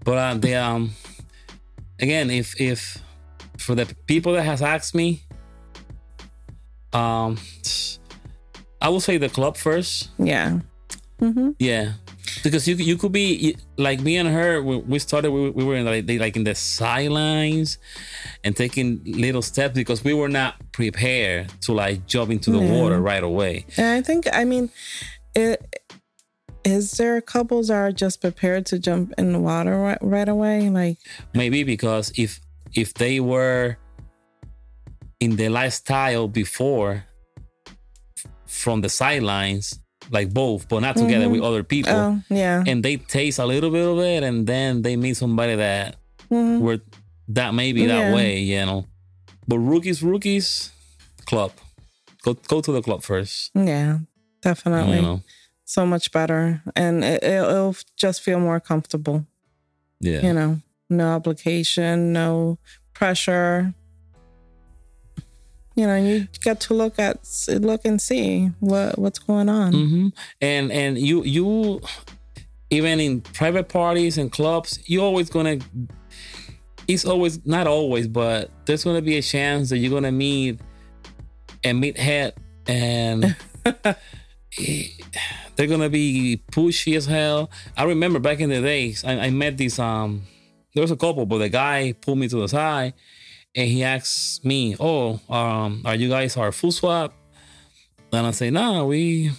But 0.04 0.18
uh, 0.18 0.34
the 0.34 0.54
um 0.56 0.90
again, 1.98 2.30
if 2.30 2.60
if 2.60 2.98
for 3.56 3.74
the 3.74 3.86
people 4.06 4.34
that 4.34 4.42
has 4.42 4.60
asked 4.60 4.94
me, 4.94 5.22
um 6.92 7.38
I 8.82 8.88
will 8.88 9.00
say 9.00 9.16
the 9.16 9.28
club 9.28 9.56
first. 9.56 10.10
Yeah. 10.18 10.60
Mm-hmm. 11.20 11.50
Yeah. 11.58 11.92
Because 12.42 12.66
you 12.68 12.74
you 12.76 12.96
could 12.96 13.12
be 13.12 13.56
like 13.76 14.00
me 14.00 14.16
and 14.16 14.28
her. 14.28 14.62
We, 14.62 14.76
we 14.78 14.98
started. 14.98 15.30
We, 15.30 15.50
we 15.50 15.64
were 15.64 15.76
in 15.76 15.84
like, 15.84 16.06
they, 16.06 16.18
like 16.18 16.36
in 16.36 16.44
the 16.44 16.54
sidelines, 16.54 17.78
and 18.44 18.56
taking 18.56 19.00
little 19.04 19.42
steps 19.42 19.74
because 19.74 20.02
we 20.04 20.14
were 20.14 20.28
not 20.28 20.54
prepared 20.72 21.52
to 21.62 21.72
like 21.72 22.06
jump 22.06 22.30
into 22.30 22.50
the 22.50 22.58
Yeah. 22.60 22.72
water 22.72 23.00
right 23.00 23.22
away. 23.22 23.66
And 23.76 23.86
I 23.86 24.02
think, 24.02 24.26
I 24.32 24.44
mean, 24.44 24.70
it, 25.34 25.84
is 26.64 26.92
there 26.92 27.20
couples 27.20 27.68
that 27.68 27.74
are 27.74 27.92
just 27.92 28.20
prepared 28.20 28.66
to 28.66 28.78
jump 28.78 29.12
in 29.18 29.32
the 29.32 29.38
water 29.40 29.76
right, 29.78 29.98
right 30.00 30.28
away? 30.28 30.68
Like, 30.70 30.98
Maybe 31.34 31.64
because 31.64 32.12
if 32.16 32.40
if 32.74 32.94
they 32.94 33.18
were 33.20 33.76
in 35.18 35.36
the 35.36 35.48
lifestyle 35.48 36.28
before 36.28 37.04
from 38.46 38.80
the 38.80 38.88
sidelines, 38.88 39.78
like 40.10 40.32
both, 40.32 40.68
but 40.68 40.80
not 40.80 40.96
together 40.96 41.28
with 41.28 41.42
other 41.42 41.62
people, 41.62 41.92
oh, 41.92 42.22
yeah. 42.30 42.64
and 42.66 42.82
they 42.84 42.96
taste 42.96 43.38
a 43.38 43.46
little 43.46 43.70
bit 43.70 43.86
of 43.86 43.98
it, 43.98 44.22
and 44.22 44.46
then 44.46 44.82
they 44.82 44.96
meet 44.96 45.16
somebody 45.16 45.56
that 45.56 45.96
Mhm. 46.30 46.60
were 46.60 46.80
that 47.28 47.54
may 47.54 47.72
be 47.72 47.86
that 47.86 48.08
Yeah. 48.10 48.14
way, 48.14 48.38
you 48.40 48.64
know. 48.66 48.86
But 49.46 49.58
rookies, 49.58 50.02
rookies, 50.02 50.70
club. 51.26 51.52
Go 52.22 52.34
go 52.34 52.60
to 52.60 52.72
the 52.72 52.82
club 52.82 53.02
first. 53.02 53.50
Yeah, 53.54 53.98
definitely. 54.42 54.96
You 54.96 55.02
know. 55.02 55.22
So 55.64 55.86
much 55.86 56.10
better. 56.10 56.62
And 56.74 57.04
it, 57.04 57.22
it'll, 57.22 57.50
it'll 57.50 57.76
just 57.96 58.22
feel 58.22 58.40
more 58.40 58.58
comfortable, 58.58 59.26
Yeah. 60.00 60.20
you 60.26 60.32
know, 60.32 60.60
no 60.88 61.14
obligation, 61.14 62.12
no 62.12 62.58
pressure. 62.94 63.72
You 65.76 65.86
know, 65.86 65.96
you 65.96 66.26
get 66.42 66.60
to 66.62 66.74
look 66.74 66.98
at, 66.98 67.20
look 67.48 67.84
and 67.84 68.00
see 68.00 68.50
what 68.60 68.98
what's 68.98 69.18
going 69.18 69.48
on. 69.48 69.72
hmm 69.72 70.08
And 70.40 70.72
and 70.72 70.98
you 70.98 71.22
you 71.24 71.80
even 72.70 73.00
in 73.00 73.20
private 73.20 73.68
parties 73.68 74.18
and 74.18 74.30
clubs, 74.30 74.78
you're 74.86 75.04
always 75.04 75.30
gonna 75.30 75.58
it's 76.88 77.04
always 77.04 77.44
not 77.46 77.66
always, 77.66 78.08
but 78.08 78.50
there's 78.66 78.84
gonna 78.84 79.02
be 79.02 79.16
a 79.16 79.22
chance 79.22 79.70
that 79.70 79.78
you're 79.78 79.92
gonna 79.92 80.12
meet 80.12 80.60
a 81.64 81.70
meathead 81.70 82.32
and 82.66 83.36
they're 85.56 85.66
gonna 85.66 85.88
be 85.88 86.42
pushy 86.50 86.96
as 86.96 87.06
hell. 87.06 87.50
I 87.76 87.84
remember 87.84 88.18
back 88.18 88.40
in 88.40 88.50
the 88.50 88.60
days, 88.60 89.04
I, 89.04 89.12
I 89.18 89.30
met 89.30 89.56
this 89.56 89.78
um 89.78 90.22
there 90.74 90.82
was 90.82 90.90
a 90.90 90.96
couple, 90.96 91.26
but 91.26 91.38
the 91.38 91.48
guy 91.48 91.92
pulled 92.00 92.18
me 92.18 92.28
to 92.28 92.36
the 92.36 92.48
side 92.48 92.94
and 93.54 93.68
he 93.68 93.82
asks 93.84 94.44
me, 94.44 94.76
Oh, 94.78 95.20
um, 95.28 95.82
are 95.84 95.94
you 95.94 96.08
guys 96.08 96.36
our 96.36 96.52
full 96.52 96.72
swap? 96.72 97.12
And 98.12 98.26
I 98.26 98.30
say, 98.32 98.50
no, 98.50 98.86
we 98.86 99.30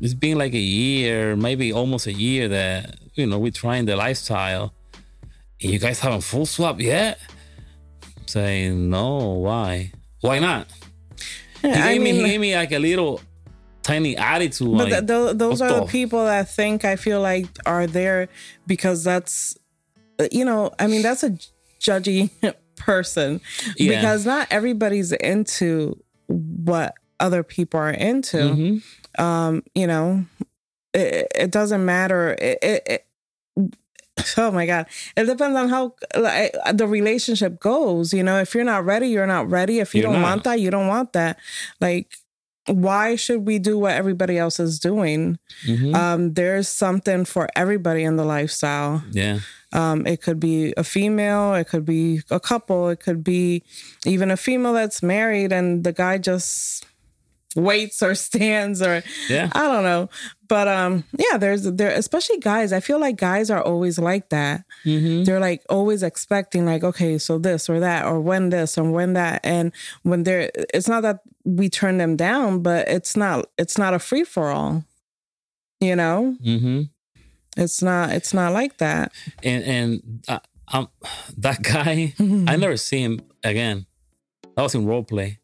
it's 0.00 0.14
been 0.14 0.38
like 0.38 0.54
a 0.54 0.58
year, 0.58 1.36
maybe 1.36 1.72
almost 1.72 2.06
a 2.06 2.12
year 2.12 2.48
that 2.48 2.96
you 3.14 3.26
know 3.26 3.38
we're 3.38 3.52
trying 3.52 3.84
the 3.86 3.94
lifestyle. 3.96 4.72
And 5.62 5.72
you 5.72 5.78
guys 5.78 6.00
haven't 6.00 6.22
full 6.22 6.46
swap 6.46 6.80
yet? 6.80 7.18
Say 8.26 8.70
no, 8.70 9.18
why? 9.34 9.92
Why 10.20 10.38
not? 10.40 10.66
He 11.60 11.68
Yeah, 11.68 11.84
I 11.84 11.92
gave 11.92 12.02
me 12.02 12.10
he 12.12 12.18
mean- 12.18 12.26
gave 12.26 12.40
me 12.40 12.54
like 12.56 12.72
a 12.72 12.78
little 12.78 13.20
tiny 13.82 14.16
attitude. 14.16 14.76
But 14.76 14.90
like, 14.90 15.06
th- 15.06 15.06
th- 15.06 15.36
those 15.36 15.60
are 15.60 15.68
the 15.72 15.80
the- 15.80 15.86
people 15.86 16.24
that 16.24 16.48
think 16.48 16.84
I 16.84 16.96
feel 16.96 17.20
like 17.20 17.46
are 17.66 17.86
there 17.86 18.28
because 18.66 19.04
that's, 19.04 19.56
you 20.32 20.44
know, 20.44 20.70
I 20.78 20.86
mean, 20.88 21.02
that's 21.02 21.22
a 21.22 21.36
judgy 21.80 22.30
person 22.76 23.40
Yeah. 23.76 24.00
because 24.00 24.26
not 24.26 24.48
everybody's 24.50 25.12
into 25.12 26.02
what 26.26 26.94
other 27.20 27.42
people 27.42 27.78
are 27.80 27.90
into. 27.90 28.36
Mhm. 28.36 28.82
Um, 29.20 29.62
you 29.74 29.86
know, 29.86 30.24
it, 30.94 31.28
it 31.34 31.50
doesn't 31.50 31.84
matter. 31.84 32.32
It, 32.38 32.58
it, 32.62 32.82
it, 32.86 33.06
oh 34.36 34.50
my 34.50 34.66
God. 34.66 34.86
It 35.16 35.24
depends 35.26 35.56
on 35.56 35.68
how 35.68 35.94
like, 36.16 36.54
the 36.72 36.86
relationship 36.86 37.60
goes. 37.60 38.12
You 38.12 38.22
know, 38.22 38.38
if 38.38 38.54
you're 38.54 38.64
not 38.64 38.84
ready, 38.84 39.08
you're 39.08 39.26
not 39.26 39.50
ready. 39.50 39.78
If 39.80 39.94
you 39.94 40.02
You're 40.02 40.12
don't 40.12 40.22
not. 40.22 40.28
want 40.28 40.44
that, 40.44 40.60
you 40.60 40.70
don't 40.70 40.88
want 40.88 41.12
that. 41.12 41.38
Like, 41.80 42.16
why 42.66 43.16
should 43.16 43.46
we 43.46 43.58
do 43.58 43.78
what 43.78 43.92
everybody 43.92 44.38
else 44.38 44.60
is 44.60 44.78
doing? 44.78 45.38
Mhm. 45.66 45.94
Um, 45.94 46.34
there's 46.34 46.68
something 46.68 47.24
for 47.24 47.48
everybody 47.56 48.02
in 48.04 48.16
the 48.16 48.24
lifestyle. 48.24 49.02
yeah, 49.10 49.40
Um, 49.72 50.06
it 50.06 50.20
could 50.20 50.38
be 50.38 50.74
a 50.76 50.84
female, 50.84 51.54
it 51.54 51.66
could 51.68 51.84
be 51.86 52.20
a 52.30 52.38
couple, 52.38 52.88
it 52.90 53.00
could 53.00 53.24
be 53.24 53.62
even 54.04 54.30
a 54.30 54.36
female 54.36 54.74
that's 54.74 55.02
married 55.02 55.50
and 55.52 55.82
the 55.82 55.92
guy 55.92 56.18
just 56.18 56.84
weights 57.56 58.02
or 58.02 58.14
stands 58.14 58.82
or 58.82 59.02
Yeah. 59.28 59.50
I 59.52 59.66
don't 59.66 59.84
know. 59.84 60.08
But 60.48 60.68
um 60.68 61.04
yeah, 61.16 61.38
there's 61.38 61.64
there 61.64 61.90
especially 61.90 62.38
guys. 62.38 62.72
I 62.72 62.80
feel 62.80 62.98
like 62.98 63.16
guys 63.16 63.50
are 63.50 63.62
always 63.62 63.98
like 63.98 64.28
that. 64.30 64.64
Mm-hmm. 64.84 65.24
They're 65.24 65.40
like 65.40 65.62
always 65.68 66.02
expecting 66.02 66.66
like 66.66 66.84
okay, 66.84 67.18
so 67.18 67.38
this 67.38 67.68
or 67.68 67.80
that 67.80 68.06
or 68.06 68.20
when 68.20 68.50
this 68.50 68.78
or 68.78 68.90
when 68.90 69.14
that 69.14 69.40
and 69.44 69.72
when 70.02 70.24
they're 70.24 70.50
it's 70.54 70.88
not 70.88 71.02
that 71.02 71.20
we 71.44 71.68
turn 71.68 71.98
them 71.98 72.16
down, 72.16 72.62
but 72.62 72.88
it's 72.88 73.16
not 73.16 73.46
it's 73.58 73.78
not 73.78 73.94
a 73.94 73.98
free 73.98 74.24
for 74.24 74.50
all. 74.50 74.84
You 75.80 75.96
know? 75.96 76.36
Mm-hmm. 76.44 76.82
It's 77.56 77.82
not 77.82 78.10
it's 78.10 78.32
not 78.32 78.52
like 78.52 78.78
that. 78.78 79.12
And 79.42 79.64
and 79.64 80.24
uh, 80.28 80.40
um, 80.72 80.88
that 81.36 81.62
guy, 81.62 82.14
I 82.18 82.56
never 82.56 82.76
see 82.76 83.02
him 83.02 83.20
again. 83.44 83.86
That 84.56 84.62
was 84.62 84.74
in 84.74 84.86
role 84.86 85.04
play. 85.04 85.38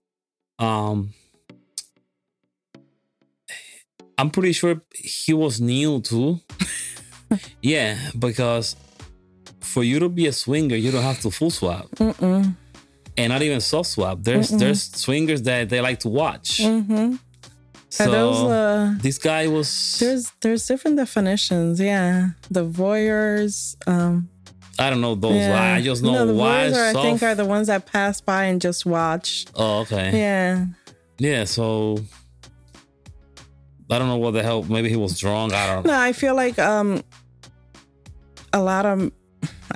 Um, 0.58 1.14
I'm 4.18 4.30
pretty 4.30 4.52
sure 4.52 4.82
he 4.94 5.32
was 5.32 5.60
new 5.60 6.00
too. 6.00 6.40
yeah, 7.62 7.96
because 8.18 8.74
for 9.60 9.84
you 9.84 9.98
to 10.00 10.08
be 10.08 10.26
a 10.26 10.32
swinger, 10.32 10.76
you 10.76 10.90
don't 10.90 11.02
have 11.02 11.20
to 11.20 11.30
full 11.30 11.50
swap, 11.50 11.86
Mm-mm. 11.92 12.54
and 13.16 13.32
not 13.32 13.42
even 13.42 13.60
soft 13.60 13.90
swap. 13.90 14.18
There's 14.22 14.48
there's 14.50 14.82
swingers 14.82 15.42
that 15.42 15.68
they 15.68 15.80
like 15.80 16.00
to 16.00 16.08
watch. 16.08 16.58
Mm-hmm. 16.58 17.14
So 17.90 18.10
those 18.10 18.36
uh 18.50 18.94
this 19.00 19.18
guy 19.18 19.46
was 19.46 19.98
there's 20.00 20.30
there's 20.40 20.66
different 20.66 20.96
definitions, 20.96 21.80
yeah. 21.80 22.30
The 22.50 22.64
voyeurs, 22.66 23.76
um 23.86 24.28
I 24.80 24.90
don't 24.90 25.00
know 25.00 25.14
those. 25.14 25.34
yeah. 25.36 25.74
I 25.74 25.80
just 25.80 26.02
know 26.02 26.12
no, 26.12 26.26
the 26.26 26.34
why 26.34 26.70
voyeurs 26.70 26.76
are, 26.76 26.98
I 26.98 27.02
think 27.02 27.22
are 27.22 27.34
the 27.34 27.44
ones 27.46 27.66
that 27.68 27.86
pass 27.86 28.20
by 28.20 28.44
and 28.44 28.60
just 28.60 28.84
watch. 28.84 29.46
Oh, 29.54 29.80
okay. 29.80 30.16
Yeah. 30.16 30.66
Yeah, 31.18 31.44
so 31.44 31.98
I 33.90 33.98
don't 33.98 34.08
know 34.08 34.16
what 34.16 34.32
the 34.32 34.42
hell. 34.42 34.62
Maybe 34.62 34.88
he 34.88 34.96
was 34.96 35.18
drunk. 35.18 35.52
I 35.52 35.66
don't 35.66 35.86
know. 35.86 35.92
No, 35.92 35.98
I 35.98 36.12
feel 36.12 36.34
like 36.34 36.58
um 36.58 37.02
a 38.52 38.62
lot 38.62 38.86
of 38.86 39.10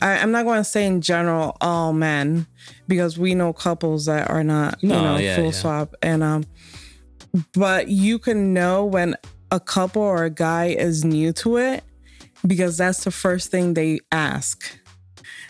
I, 0.00 0.18
I'm 0.18 0.32
not 0.32 0.44
going 0.44 0.58
to 0.58 0.64
say 0.64 0.86
in 0.86 1.00
general 1.00 1.56
all 1.60 1.92
men 1.92 2.46
because 2.88 3.18
we 3.18 3.34
know 3.34 3.52
couples 3.52 4.06
that 4.06 4.30
are 4.30 4.42
not 4.42 4.82
you 4.82 4.88
know 4.88 5.16
yeah, 5.16 5.36
full 5.36 5.46
yeah. 5.46 5.50
swap 5.50 5.94
and 6.02 6.22
um 6.22 6.44
but 7.54 7.88
you 7.88 8.18
can 8.18 8.52
know 8.52 8.84
when 8.84 9.16
a 9.50 9.60
couple 9.60 10.02
or 10.02 10.24
a 10.24 10.30
guy 10.30 10.66
is 10.66 11.04
new 11.04 11.32
to 11.32 11.56
it 11.58 11.84
because 12.46 12.76
that's 12.76 13.04
the 13.04 13.10
first 13.10 13.50
thing 13.50 13.74
they 13.74 14.00
ask. 14.10 14.78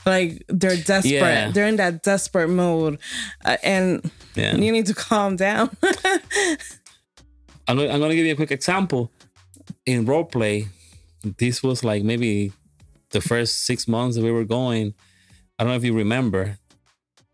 Like 0.04 0.45
they're 0.49 0.76
desperate. 0.76 1.12
Yeah. 1.12 1.50
They're 1.52 1.69
in 1.69 1.76
that 1.76 2.02
desperate 2.02 2.49
mode, 2.49 2.99
uh, 3.45 3.57
and 3.62 4.11
you 4.35 4.73
need 4.73 4.87
to 4.87 4.95
calm 4.95 5.37
down. 5.37 5.76
I'm 7.69 7.76
gonna, 7.76 7.90
I'm 7.90 8.00
gonna 8.00 8.14
give 8.14 8.26
you 8.26 8.33
a 8.33 8.37
quick 8.37 8.50
example. 8.50 9.11
In 9.87 10.04
role 10.04 10.25
play, 10.25 10.69
this 11.23 11.62
was 11.62 11.85
like 11.85 12.02
maybe 12.02 12.52
the 13.11 13.21
first 13.21 13.64
six 13.64 13.87
months 13.87 14.16
that 14.16 14.25
we 14.25 14.33
were 14.33 14.45
going. 14.45 14.95
I 15.59 15.64
don't 15.64 15.73
know 15.73 15.76
if 15.76 15.85
you 15.85 15.95
remember. 15.95 16.59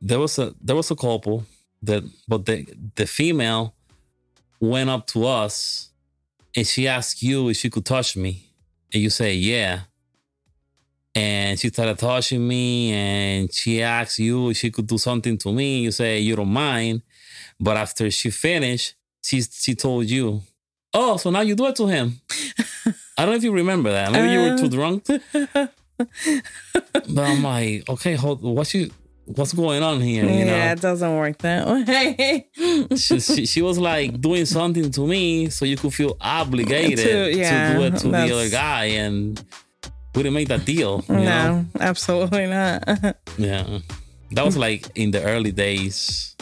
There 0.00 0.18
was 0.18 0.38
a 0.38 0.54
there 0.60 0.76
was 0.76 0.90
a 0.90 0.96
couple 0.96 1.44
that, 1.82 2.04
but 2.26 2.46
the 2.46 2.66
the 2.94 3.06
female 3.06 3.74
went 4.60 4.90
up 4.90 5.06
to 5.08 5.26
us 5.26 5.90
and 6.54 6.66
she 6.66 6.88
asked 6.88 7.22
you 7.22 7.48
if 7.48 7.56
she 7.56 7.70
could 7.70 7.86
touch 7.86 8.16
me, 8.16 8.50
and 8.92 9.02
you 9.02 9.10
say 9.10 9.34
yeah. 9.34 9.80
And 11.14 11.58
she 11.58 11.68
started 11.68 11.98
touching 11.98 12.46
me, 12.46 12.92
and 12.92 13.52
she 13.52 13.82
asked 13.82 14.18
you 14.18 14.50
if 14.50 14.56
she 14.56 14.70
could 14.70 14.86
do 14.86 14.98
something 14.98 15.38
to 15.38 15.52
me. 15.52 15.80
You 15.80 15.90
say 15.90 16.20
you 16.20 16.36
don't 16.36 16.52
mind, 16.52 17.02
but 17.58 17.76
after 17.76 18.10
she 18.10 18.30
finished, 18.30 18.94
she 19.28 19.42
she 19.42 19.74
told 19.74 20.06
you, 20.08 20.40
"Oh, 20.94 21.16
so 21.18 21.30
now 21.30 21.40
you 21.42 21.54
do 21.54 21.66
it 21.66 21.76
to 21.76 21.86
him." 21.86 22.20
I 23.18 23.22
don't 23.22 23.30
know 23.30 23.36
if 23.36 23.44
you 23.44 23.52
remember 23.52 23.90
that. 23.90 24.12
Maybe 24.12 24.30
you 24.32 24.40
were 24.40 24.56
too 24.56 24.68
drunk. 24.70 25.04
but 25.98 27.24
I'm 27.24 27.42
like, 27.42 27.88
okay, 27.88 28.14
hold, 28.14 28.42
what's 28.42 28.72
you, 28.74 28.90
what's 29.26 29.52
going 29.52 29.82
on 29.82 30.00
here? 30.00 30.24
You 30.24 30.44
know, 30.44 30.56
yeah, 30.56 30.72
it 30.72 30.80
doesn't 30.80 31.16
work 31.16 31.38
that 31.38 31.66
way. 31.66 32.46
she, 32.96 33.18
she, 33.20 33.46
she 33.46 33.60
was 33.60 33.76
like 33.76 34.20
doing 34.20 34.46
something 34.46 34.90
to 34.92 35.06
me, 35.06 35.50
so 35.50 35.64
you 35.64 35.76
could 35.76 35.92
feel 35.92 36.16
obligated 36.20 36.98
To- 37.04 37.36
yeah, 37.36 37.72
to 37.72 37.78
do 37.78 37.84
it 37.86 37.96
to 37.98 38.08
the 38.08 38.32
other 38.32 38.48
guy, 38.48 38.84
and 38.84 39.44
we 40.14 40.22
didn't 40.22 40.34
make 40.34 40.48
that 40.48 40.64
deal. 40.64 41.04
You 41.08 41.14
know? 41.16 41.22
no, 41.24 41.66
absolutely 41.80 42.46
not. 42.46 42.84
Yeah, 43.36 43.80
that 44.30 44.44
was 44.44 44.56
like 44.56 44.86
in 44.94 45.10
the 45.10 45.22
early 45.24 45.52
days. 45.52 46.36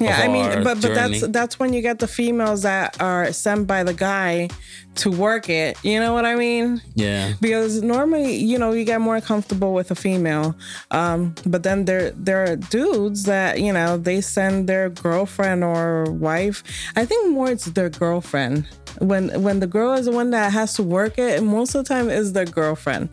Yeah, 0.00 0.16
I 0.18 0.28
mean, 0.28 0.62
but 0.62 0.80
but 0.80 0.94
that's 0.94 1.26
that's 1.28 1.58
when 1.58 1.72
you 1.72 1.82
get 1.82 1.98
the 1.98 2.06
females 2.08 2.62
that 2.62 3.00
are 3.00 3.32
sent 3.32 3.66
by 3.66 3.82
the 3.84 3.94
guy 3.94 4.48
to 4.96 5.10
work 5.10 5.48
it. 5.48 5.76
You 5.84 6.00
know 6.00 6.12
what 6.12 6.24
I 6.24 6.34
mean? 6.34 6.82
Yeah, 6.94 7.34
Because 7.40 7.82
normally, 7.82 8.34
you 8.36 8.58
know, 8.58 8.72
you 8.72 8.84
get 8.84 9.00
more 9.00 9.20
comfortable 9.20 9.72
with 9.74 9.90
a 9.90 9.94
female, 9.94 10.56
um, 10.90 11.34
but 11.46 11.62
then 11.62 11.84
there 11.84 12.10
there 12.12 12.44
are 12.44 12.56
dudes 12.56 13.24
that 13.24 13.60
you 13.60 13.72
know 13.72 13.96
they 13.96 14.20
send 14.20 14.68
their 14.68 14.90
girlfriend 14.90 15.64
or 15.64 16.04
wife. 16.12 16.62
I 16.96 17.04
think 17.04 17.30
more 17.32 17.50
it's 17.50 17.66
their 17.66 17.90
girlfriend. 17.90 18.66
When 18.98 19.42
when 19.42 19.60
the 19.60 19.66
girl 19.66 19.92
is 19.92 20.06
the 20.06 20.12
one 20.12 20.30
that 20.30 20.52
has 20.52 20.74
to 20.74 20.82
work 20.82 21.18
it, 21.18 21.42
most 21.42 21.74
of 21.74 21.84
the 21.84 21.88
time 21.94 22.08
is 22.10 22.32
their 22.32 22.46
girlfriend. 22.46 23.08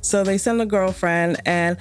So 0.00 0.22
they 0.24 0.38
send 0.38 0.60
a 0.62 0.66
girlfriend 0.66 1.40
and 1.44 1.76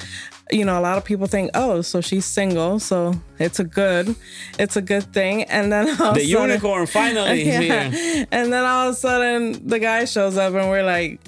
you 0.52 0.64
know, 0.64 0.80
a 0.80 0.82
lot 0.82 0.98
of 0.98 1.04
people 1.06 1.28
think, 1.28 1.52
oh, 1.54 1.82
so 1.82 2.02
she's 2.02 2.26
single, 2.26 2.80
so 2.80 3.14
it's 3.40 3.60
a 3.60 3.64
good, 3.64 4.16
it's 4.60 4.76
a 4.76 4.82
good 4.82 5.12
thing. 5.14 5.44
And 5.44 5.72
then 5.72 5.90
all 6.00 6.14
the 6.14 6.20
sudden, 6.22 6.50
unicorn 6.50 6.86
finally 6.86 7.42
is 7.42 7.48
yeah. 7.68 7.90
here. 7.90 8.28
And 8.32 8.54
then 8.54 8.64
all 8.64 8.90
of 8.90 8.94
a 8.94 8.98
sudden 8.98 9.68
the 9.68 9.80
guy 9.80 10.06
shows 10.06 10.38
up 10.38 10.54
and 10.54 10.70
we're 10.70 10.84
like, 10.84 11.20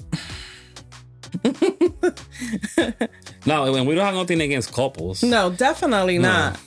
No, 3.46 3.74
and 3.74 3.86
we 3.86 3.94
don't 3.94 4.04
have 4.04 4.14
nothing 4.14 4.40
against 4.40 4.72
couples. 4.72 5.22
no, 5.22 5.50
definitely 5.50 6.18
not. 6.18 6.58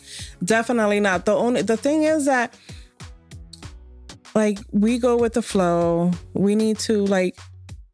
Definitely 0.44 1.00
not. 1.00 1.26
The 1.26 1.34
only 1.36 1.62
the 1.62 1.78
thing 1.78 2.04
is 2.04 2.26
that 2.26 2.58
like 4.34 4.60
we 4.72 4.98
go 4.98 5.18
with 5.18 5.34
the 5.34 5.42
flow. 5.42 6.12
We 6.34 6.56
need 6.56 6.80
to 6.80 7.06
like 7.06 7.38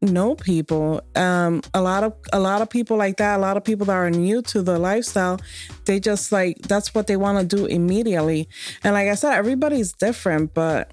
know 0.00 0.34
people. 0.34 1.00
Um 1.14 1.62
a 1.74 1.80
lot 1.80 2.04
of 2.04 2.14
a 2.32 2.40
lot 2.40 2.62
of 2.62 2.70
people 2.70 2.96
like 2.96 3.16
that, 3.16 3.38
a 3.38 3.42
lot 3.42 3.56
of 3.56 3.64
people 3.64 3.86
that 3.86 3.96
are 3.96 4.10
new 4.10 4.42
to 4.42 4.62
the 4.62 4.78
lifestyle, 4.78 5.40
they 5.86 6.00
just 6.00 6.32
like 6.32 6.58
that's 6.62 6.94
what 6.94 7.06
they 7.06 7.16
want 7.16 7.38
to 7.40 7.56
do 7.56 7.66
immediately. 7.66 8.48
And 8.84 8.94
like 8.94 9.08
I 9.08 9.14
said, 9.14 9.34
everybody's 9.34 9.92
different, 9.92 10.54
but 10.54 10.92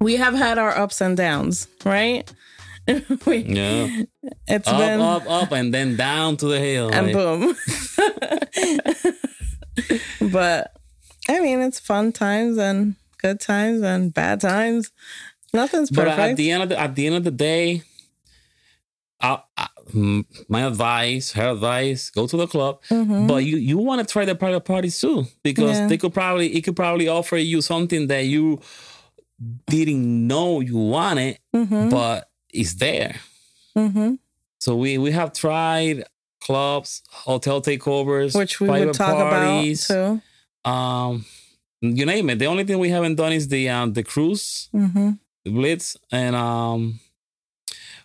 we 0.00 0.16
have 0.16 0.34
had 0.34 0.58
our 0.58 0.76
ups 0.76 1.00
and 1.00 1.16
downs, 1.16 1.68
right? 1.84 2.30
we, 3.26 3.36
Yeah, 3.36 4.02
it's 4.48 4.66
up, 4.66 4.78
been 4.78 5.00
up, 5.00 5.30
up, 5.30 5.52
and 5.52 5.72
then 5.72 5.96
down 5.96 6.36
to 6.38 6.46
the 6.46 6.58
hill. 6.58 6.90
and 6.92 7.06
Like, 7.06 7.14
boom. 7.14 7.54
but 10.32 10.76
I 11.28 11.40
mean, 11.40 11.60
it's 11.60 11.78
fun 11.78 12.10
times 12.12 12.58
and 12.58 12.96
good 13.18 13.38
times 13.40 13.82
and 13.82 14.12
bad 14.12 14.40
times. 14.40 14.90
Nothing's 15.54 15.90
perfect. 15.90 16.16
but 16.16 16.30
at 16.30 16.36
the 16.36 16.50
end 16.50 16.62
of 16.64 16.68
the 16.70 16.80
at 16.80 16.94
the 16.96 17.06
end 17.06 17.14
of 17.14 17.24
the 17.24 17.30
day, 17.30 17.82
I, 19.22 19.38
I, 19.56 19.68
my 20.48 20.66
advice, 20.66 21.32
her 21.32 21.50
advice, 21.50 22.10
go 22.10 22.26
to 22.26 22.36
the 22.36 22.46
club. 22.46 22.80
Mhm. 22.90 23.28
But 23.28 23.44
you 23.44 23.56
you 23.56 23.78
want 23.78 24.00
to 24.06 24.12
try 24.12 24.24
the 24.24 24.34
private 24.34 24.64
parties 24.64 24.98
too 25.00 25.26
because 25.44 25.78
Yeah. 25.78 25.86
they 25.88 25.96
could 25.98 26.12
probably 26.14 26.48
it 26.56 26.62
could 26.64 26.76
probably 26.76 27.08
offer 27.08 27.36
you 27.36 27.60
something 27.62 28.08
that 28.08 28.24
you 28.26 28.60
didn't 29.66 30.26
know 30.26 30.60
you 30.60 30.76
wanted, 30.76 31.38
Mhm. 31.54 31.90
but 31.90 32.30
it's 32.52 32.74
there. 32.74 33.16
Mhm. 33.76 34.18
So 34.58 34.76
we 34.76 34.98
we 34.98 35.10
have 35.12 35.32
tried 35.32 36.04
clubs, 36.40 37.02
hotel 37.10 37.60
takeovers, 37.60 38.34
Which 38.36 38.60
we 38.60 38.68
private 38.68 38.86
would 38.86 38.94
talk 38.94 39.16
parties, 39.18 39.88
about 39.90 40.20
too. 40.64 40.70
um, 40.70 41.24
you 41.80 42.06
name 42.06 42.30
it. 42.30 42.38
The 42.38 42.46
only 42.46 42.64
thing 42.64 42.78
we 42.78 42.90
haven't 42.90 43.16
done 43.16 43.32
is 43.32 43.48
the 43.48 43.68
um 43.68 43.92
the 43.92 44.02
cruise, 44.02 44.68
hmm 44.72 45.10
the 45.44 45.50
Bliss, 45.50 45.96
and 46.12 46.36
um 46.36 47.00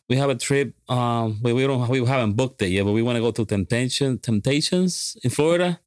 we 0.10 0.16
have 0.18 0.30
a 0.30 0.36
trip. 0.36 0.74
Um, 0.90 1.40
we, 1.44 1.54
we 1.54 1.68
don't 1.68 1.88
we 1.90 2.04
haven't 2.06 2.34
booked 2.34 2.62
it 2.62 2.70
yet, 2.70 2.86
but 2.86 2.94
we 2.94 3.02
want 3.02 3.16
to 3.18 3.22
go 3.22 3.32
to 3.32 3.46
Temptation 3.46 4.20
Temptations 4.20 5.18
in 5.24 5.30
Florida. 5.30 5.80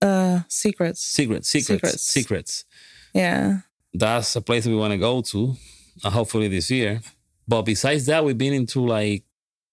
Uh, 0.00 0.40
secrets. 0.48 1.00
Secrets, 1.02 1.48
secrets, 1.48 1.80
Secrets. 1.82 2.02
secrets. 2.02 2.64
Yeah. 3.12 3.58
That's 3.92 4.34
a 4.36 4.40
place 4.40 4.66
we 4.66 4.74
want 4.76 4.92
to 4.92 4.98
go 4.98 5.20
to, 5.20 5.56
uh, 6.04 6.10
hopefully 6.10 6.48
this 6.48 6.70
year. 6.70 7.00
But 7.46 7.62
besides 7.62 8.06
that, 8.06 8.24
we've 8.24 8.38
been 8.38 8.54
into 8.54 8.80
like 8.80 9.24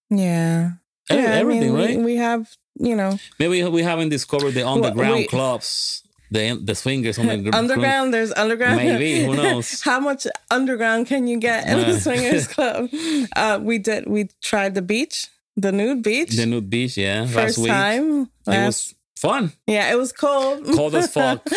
Yeah. 0.10 0.72
every- 1.10 1.24
yeah, 1.24 1.30
I 1.30 1.34
mean, 1.34 1.40
everything, 1.40 1.74
we- 1.74 1.80
right? 1.86 2.00
We, 2.00 2.16
have, 2.16 2.50
you 2.80 2.96
know, 2.96 3.18
Maybe 3.40 3.64
we 3.64 3.84
haven't 3.84 4.10
discovered 4.10 4.52
the 4.52 4.68
underground 4.68 5.16
we- 5.20 5.28
clubs, 5.28 6.04
the 6.32 6.60
the 6.64 6.76
swingers 6.76 7.18
on 7.20 7.28
the 7.28 7.38
gr- 7.38 7.56
underground. 7.56 8.14
There's 8.14 8.32
underground. 8.34 8.78
Maybe, 8.78 9.24
who 9.24 9.36
knows? 9.42 9.82
How 9.82 10.00
much 10.00 10.28
underground 10.52 11.08
can 11.08 11.28
you 11.28 11.40
get 11.40 11.68
in 11.68 11.80
Uh. 11.80 11.92
the 11.92 12.00
swingers 12.00 12.48
club? 12.56 12.90
Uh, 13.36 13.60
we 13.62 13.78
did. 13.80 14.08
We 14.08 14.30
tried 14.42 14.76
the 14.76 14.82
beach, 14.82 15.28
the 15.56 15.72
nude 15.72 16.04
beach. 16.04 16.32
The 16.36 16.46
nude 16.46 16.70
beach, 16.70 16.98
yeah. 16.98 17.22
last 17.22 17.34
first 17.34 17.58
week. 17.60 17.68
time. 17.72 18.30
It 18.48 18.66
was 18.66 18.94
fun. 19.16 19.52
yeah, 19.68 19.92
it 19.92 19.98
was 19.98 20.12
cold. 20.12 20.64
Cold 20.76 20.96
as 20.96 21.12
fuck. 21.12 21.44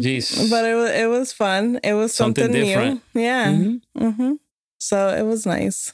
Jeez. 0.00 0.50
but 0.50 0.64
it 0.64 0.74
was 0.74 0.90
it 0.90 1.08
was 1.08 1.32
fun. 1.32 1.78
It 1.82 1.94
was 1.94 2.14
something, 2.14 2.44
Something 2.44 2.64
different. 2.64 3.02
new. 3.14 3.20
Yeah. 3.22 3.46
Mhm. 3.52 3.80
hmm 3.98 4.32
So 4.78 5.08
it 5.08 5.22
was 5.24 5.46
nice. 5.46 5.92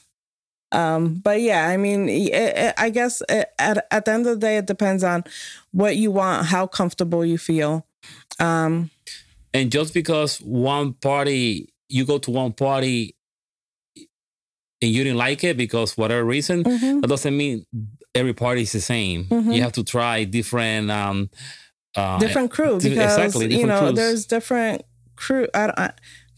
Um, 0.73 1.21
but 1.23 1.39
yeah, 1.41 1.67
I 1.69 1.77
mean, 1.77 2.09
it, 2.09 2.33
it, 2.33 2.73
I 2.77 2.89
guess 2.89 3.21
it, 3.29 3.47
at 3.59 3.85
at 3.91 4.05
the 4.05 4.11
end 4.11 4.25
of 4.27 4.39
the 4.39 4.47
day, 4.47 4.57
it 4.57 4.65
depends 4.65 5.03
on 5.03 5.23
what 5.71 5.95
you 5.95 6.11
want, 6.11 6.47
how 6.47 6.67
comfortable 6.67 7.23
you 7.25 7.37
feel. 7.37 7.85
Um, 8.39 8.89
And 9.53 9.71
just 9.71 9.93
because 9.93 10.37
one 10.41 10.93
party, 10.93 11.69
you 11.89 12.05
go 12.05 12.17
to 12.17 12.31
one 12.31 12.53
party 12.53 13.15
and 14.81 14.91
you 14.91 15.03
didn't 15.03 15.17
like 15.19 15.43
it 15.43 15.57
because 15.57 15.95
whatever 15.97 16.23
reason, 16.25 16.63
mhm. 16.63 17.01
that 17.01 17.07
doesn't 17.07 17.35
mean 17.37 17.65
every 18.15 18.33
party 18.33 18.61
is 18.63 18.71
the 18.71 18.81
same. 18.81 19.25
Mhm. 19.25 19.55
You 19.55 19.61
have 19.61 19.73
to 19.73 19.83
try 19.83 20.23
different. 20.25 20.89
um 20.91 21.29
uh, 21.95 22.17
different 22.17 22.49
crew 22.49 22.79
because 22.79 23.17
exactly, 23.17 23.55
you 23.55 23.67
know 23.67 23.79
crews. 23.81 23.95
there's 23.95 24.25
different 24.25 24.81
crew. 25.15 25.47
I, 25.53 25.67
don't- 25.67 25.77
I, 25.79 25.91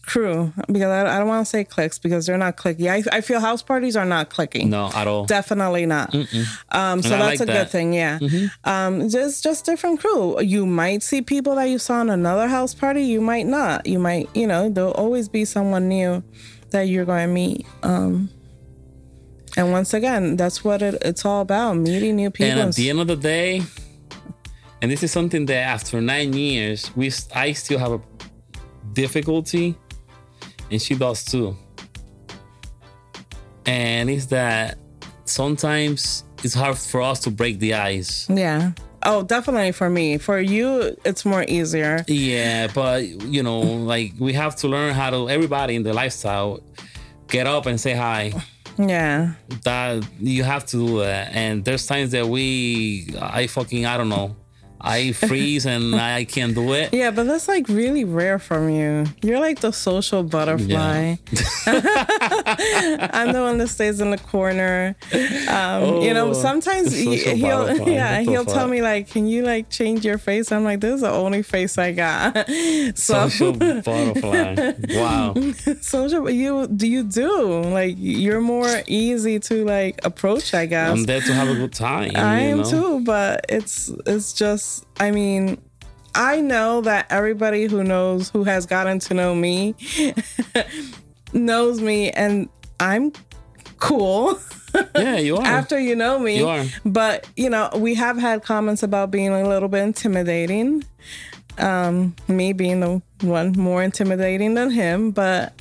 crew 0.06 0.52
because 0.68 0.84
I, 0.84 1.16
I 1.16 1.18
don't 1.18 1.28
want 1.28 1.44
to 1.44 1.50
say 1.50 1.64
clicks 1.64 1.98
because 1.98 2.26
they're 2.26 2.38
not 2.38 2.56
clicky. 2.56 2.88
I, 2.90 3.02
I 3.16 3.20
feel 3.20 3.40
house 3.40 3.62
parties 3.62 3.96
are 3.96 4.04
not 4.04 4.30
clicky. 4.30 4.66
No, 4.66 4.90
at 4.94 5.06
all. 5.06 5.26
Definitely 5.26 5.84
not. 5.86 6.14
Um, 6.70 7.02
so 7.02 7.10
that's 7.10 7.20
like 7.20 7.40
a 7.40 7.44
that. 7.46 7.52
good 7.64 7.70
thing. 7.70 7.92
Yeah. 7.92 8.18
Mhm. 8.20 8.50
Um, 8.64 9.08
just 9.08 9.42
just 9.42 9.64
different 9.66 10.00
crew. 10.00 10.40
You 10.40 10.64
might 10.66 11.02
see 11.02 11.22
people 11.22 11.56
that 11.56 11.64
you 11.64 11.78
saw 11.78 12.00
in 12.00 12.10
another 12.10 12.48
house 12.48 12.74
party. 12.74 13.02
You 13.02 13.20
might 13.20 13.46
not. 13.46 13.86
You 13.86 13.98
might, 13.98 14.28
you 14.34 14.46
know, 14.46 14.68
there'll 14.70 14.92
always 14.92 15.28
be 15.28 15.44
someone 15.44 15.88
new 15.88 16.22
that 16.70 16.82
you're 16.82 17.04
going 17.04 17.26
to 17.28 17.32
meet. 17.32 17.66
Um, 17.82 18.30
and 19.56 19.72
once 19.72 19.94
again, 19.94 20.36
that's 20.36 20.62
what 20.64 20.82
it, 20.82 20.96
it's 21.02 21.24
all 21.24 21.40
about: 21.40 21.76
meeting 21.76 22.16
new 22.16 22.30
people. 22.30 22.60
And 22.60 22.68
at 22.68 22.74
the 22.74 22.90
end 22.90 23.00
of 23.00 23.06
the 23.08 23.16
day, 23.16 23.62
and 24.82 24.90
this 24.90 25.02
is 25.02 25.10
something 25.10 25.46
that 25.46 25.56
after 25.56 26.00
nine 26.00 26.32
years, 26.32 26.94
we 26.94 27.10
I 27.34 27.52
still 27.52 27.78
have 27.78 27.92
a 27.92 28.00
difficulty, 28.92 29.76
and 30.70 30.80
she 30.80 30.94
does 30.94 31.24
too. 31.24 31.56
And 33.64 34.08
it's 34.10 34.26
that 34.26 34.78
sometimes 35.24 36.24
it's 36.44 36.54
hard 36.54 36.78
for 36.78 37.02
us 37.02 37.20
to 37.20 37.30
break 37.30 37.58
the 37.58 37.74
ice. 37.74 38.26
yeah. 38.30 38.72
Oh, 39.02 39.22
definitely 39.22 39.70
for 39.70 39.88
me. 39.88 40.18
For 40.18 40.40
you, 40.40 40.96
it's 41.04 41.24
more 41.24 41.44
easier. 41.46 42.04
Yeah, 42.08 42.66
but 42.74 43.04
you 43.04 43.40
know, 43.42 43.60
like 43.92 44.14
we 44.18 44.32
have 44.32 44.56
to 44.56 44.68
learn 44.68 44.94
how 44.94 45.10
to. 45.10 45.28
Everybody 45.28 45.76
in 45.76 45.84
the 45.84 45.92
lifestyle 45.92 46.60
get 47.28 47.46
up 47.46 47.66
and 47.66 47.80
say 47.80 47.94
hi. 47.94 48.32
Yeah. 48.78 49.34
that 49.62 50.04
you 50.18 50.42
have 50.42 50.66
to 50.66 50.76
do 50.86 50.98
that. 51.00 51.32
And 51.34 51.64
there's 51.64 51.86
times 51.86 52.10
that 52.12 52.26
we, 52.26 53.14
I 53.20 53.46
fucking, 53.46 53.86
I 53.86 53.96
don't 53.96 54.08
know, 54.10 54.36
I 54.80 55.12
freeze 55.28 55.66
and 55.66 55.94
I 55.94 56.24
can't 56.24 56.54
do 56.54 56.72
it. 56.72 56.92
Yeah, 56.92 57.10
but 57.10 57.26
that's 57.26 57.48
like 57.48 57.68
really 57.68 58.04
rare 58.04 58.38
from 58.38 58.70
you. 58.70 59.06
You're 59.22 59.40
like 59.40 59.60
the 59.60 59.72
social 59.72 60.22
butterfly. 60.22 61.16
I'm 61.66 63.32
the 63.32 63.40
one 63.42 63.58
that 63.58 63.68
stays 63.68 64.00
in 64.00 64.10
the 64.10 64.18
corner. 64.18 64.96
Um, 65.48 66.02
you 66.02 66.12
know, 66.14 66.28
Oh, 66.28 66.32
sometimes 66.32 66.92
he, 66.92 67.16
he'll 67.18 67.88
yeah, 67.88 68.20
he'll 68.20 68.44
tell 68.44 68.66
me 68.66 68.82
like, 68.82 69.08
"Can 69.08 69.26
you 69.26 69.42
like 69.44 69.70
change 69.70 70.04
your 70.04 70.18
face?" 70.18 70.50
I'm 70.50 70.64
like, 70.64 70.80
"This 70.80 70.96
is 70.96 71.00
the 71.02 71.10
only 71.10 71.42
face 71.42 71.78
I 71.78 71.92
got." 71.92 72.48
So 72.96 73.28
Social 73.28 73.52
butterfly. 73.52 74.72
Wow. 74.90 75.34
social 75.80 76.28
you 76.30 76.66
do 76.66 76.86
you 76.88 77.02
do 77.04 77.62
like 77.62 77.94
you're 77.98 78.40
more 78.40 78.82
easy 78.86 79.38
to 79.40 79.64
like 79.64 80.04
approach, 80.04 80.52
I 80.54 80.66
guess. 80.66 80.90
I'm 80.90 81.04
there 81.04 81.20
to 81.20 81.32
have 81.32 81.48
a 81.48 81.54
good 81.54 81.72
time. 81.72 82.12
I 82.16 82.40
am 82.40 82.58
know? 82.58 82.70
too, 82.70 83.00
but 83.04 83.46
it's 83.48 83.90
it's 84.06 84.32
just 84.32 84.65
I 85.00 85.10
mean, 85.10 85.60
I 86.14 86.40
know 86.40 86.80
that 86.82 87.06
everybody 87.10 87.66
who 87.66 87.84
knows 87.84 88.30
who 88.30 88.44
has 88.44 88.66
gotten 88.66 88.98
to 89.00 89.14
know 89.14 89.34
me 89.34 89.74
knows 91.32 91.80
me 91.80 92.10
and 92.10 92.48
I'm 92.80 93.12
cool 93.78 94.38
Yeah, 94.94 95.16
you 95.16 95.36
are. 95.38 95.44
after 95.46 95.78
you 95.78 95.94
know 95.96 96.18
me. 96.18 96.38
You 96.38 96.48
are. 96.48 96.64
But, 96.84 97.28
you 97.36 97.50
know, 97.50 97.70
we 97.76 97.94
have 97.94 98.16
had 98.18 98.42
comments 98.42 98.82
about 98.82 99.10
being 99.10 99.28
a 99.28 99.46
little 99.48 99.68
bit 99.68 99.82
intimidating. 99.82 100.84
Um, 101.58 102.14
me 102.28 102.52
being 102.52 102.80
the 102.80 103.00
one 103.22 103.52
more 103.52 103.82
intimidating 103.82 104.54
than 104.54 104.70
him, 104.70 105.10
but 105.10 105.58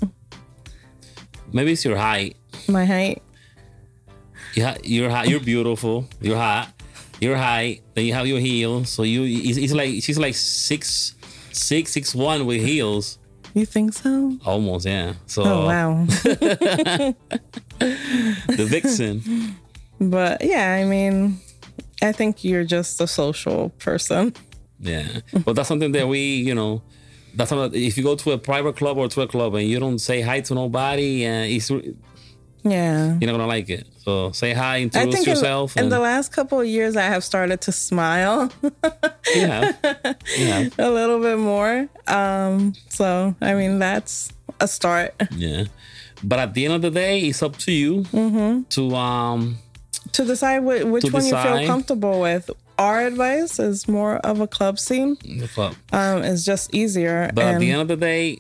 Maybe 1.54 1.72
it's 1.72 1.86
your 1.86 1.96
height. 1.96 2.36
my 2.68 2.84
height. 2.86 3.22
Yeah, 4.56 4.78
you're 4.84 5.10
hot. 5.10 5.30
You're 5.30 5.40
beautiful. 5.40 6.06
You're 6.20 6.36
hot. 6.38 6.70
You're 7.20 7.38
high. 7.38 7.82
Then 7.94 8.06
you 8.06 8.14
have 8.14 8.28
your 8.28 8.40
heels. 8.40 8.90
So 8.90 9.04
you, 9.04 9.24
it's, 9.24 9.58
it's 9.58 9.74
like 9.74 10.04
she's 10.04 10.18
like 10.20 10.36
six, 10.36 11.16
six, 11.52 11.92
six 11.92 12.14
one 12.14 12.46
with 12.46 12.62
heels. 12.62 13.18
You 13.54 13.66
think 13.66 13.94
so? 13.94 14.38
Almost, 14.46 14.86
yeah. 14.86 15.14
So 15.28 15.44
Oh 15.44 15.66
wow. 15.66 16.06
the 16.06 17.16
vixen. 18.70 19.56
But 20.00 20.44
yeah, 20.44 20.74
I 20.74 20.84
mean, 20.84 21.40
I 22.02 22.12
think 22.12 22.44
you're 22.44 22.66
just 22.66 23.00
a 23.00 23.08
social 23.08 23.70
person. 23.80 24.34
Yeah, 24.80 25.08
but 25.46 25.56
that's 25.56 25.70
something 25.70 25.94
that 25.94 26.08
we, 26.08 26.20
you 26.20 26.54
know, 26.54 26.82
that's 27.34 27.50
something. 27.50 27.82
If 27.82 27.98
you 27.98 28.04
go 28.04 28.16
to 28.16 28.32
a 28.32 28.38
private 28.38 28.76
club 28.76 28.98
or 28.98 29.08
to 29.08 29.22
a 29.22 29.28
club 29.28 29.56
and 29.56 29.66
you 29.68 29.80
don't 29.80 30.00
say 30.00 30.20
hi 30.20 30.42
to 30.42 30.54
nobody, 30.54 31.24
and 31.24 31.50
it's 31.50 31.72
you're 32.72 33.28
not 33.32 33.38
gonna 33.38 33.48
like 33.48 33.70
it. 33.70 33.88
So 34.04 34.32
say 34.32 34.54
hi, 34.54 34.76
I 34.78 34.82
introduce 34.82 35.20
in, 35.24 35.30
yourself, 35.30 35.78
in 35.78 35.84
and 35.84 35.92
the 35.92 36.00
last 36.00 36.32
couple 36.32 36.60
of 36.60 36.68
years, 36.68 36.96
I 36.96 37.04
have 37.04 37.24
started 37.24 37.62
to 37.62 37.72
smile 37.72 38.52
you 39.36 39.48
have, 39.48 39.76
a 40.80 40.90
little 40.92 41.20
bit 41.20 41.38
more. 41.40 41.88
Um, 42.08 42.74
so, 42.90 43.36
I 43.42 43.54
mean, 43.56 43.80
that's 43.80 44.32
a 44.60 44.68
start 44.68 45.14
yeah. 45.36 45.66
But 46.24 46.40
at 46.40 46.54
the 46.54 46.66
end 46.66 46.74
of 46.76 46.82
the 46.82 46.92
day, 46.92 47.22
it's 47.22 47.44
up 47.44 47.58
to 47.58 47.72
you 47.72 48.04
Mm-hmm. 48.14 48.64
to 48.70 48.96
um 48.96 49.58
to 50.14 50.24
decide 50.26 50.60
whi- 50.60 50.84
which 50.84 51.04
To 51.06 51.12
one 51.12 51.26
you 51.26 51.32
feel 51.36 51.66
comfortable 51.68 52.22
with. 52.22 52.50
Our 52.78 53.02
advice 53.08 53.58
is 53.60 53.88
more 53.88 54.18
of 54.18 54.40
a 54.42 54.48
club 54.48 54.80
scene. 54.80 55.16
the 55.24 55.48
club. 55.48 55.76
Um, 55.94 56.24
it's 56.24 56.44
just 56.46 56.74
easier. 56.76 57.32
But 57.34 57.46
at 57.46 57.60
the 57.60 57.72
end 57.72 57.82
of 57.82 57.88
the 57.88 57.96
day, 57.98 58.40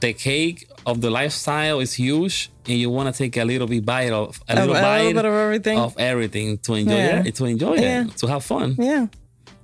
the 0.00 0.12
cake 0.12 0.68
of 0.86 1.00
the 1.00 1.10
lifestyle 1.10 1.80
is 1.80 1.92
huge, 1.94 2.50
and 2.66 2.78
you 2.78 2.90
want 2.90 3.14
to 3.14 3.16
take 3.16 3.36
a 3.36 3.44
little 3.44 3.66
bit 3.66 3.84
bite 3.84 4.10
of 4.12 4.40
a 4.48 4.54
a, 4.54 4.56
little 4.60 4.74
a 4.76 4.80
bite 4.80 4.98
little 5.02 5.22
bit 5.22 5.24
of 5.26 5.34
everything. 5.34 5.78
of 5.78 5.98
everything 5.98 6.58
to 6.58 6.74
enjoy 6.74 6.94
Yeah. 6.96 7.22
it, 7.26 7.34
to 7.36 7.44
enjoy 7.44 7.74
Yeah. 7.74 8.04
it, 8.06 8.16
to 8.18 8.26
have 8.26 8.42
fun. 8.44 8.76
yeah. 8.78 9.06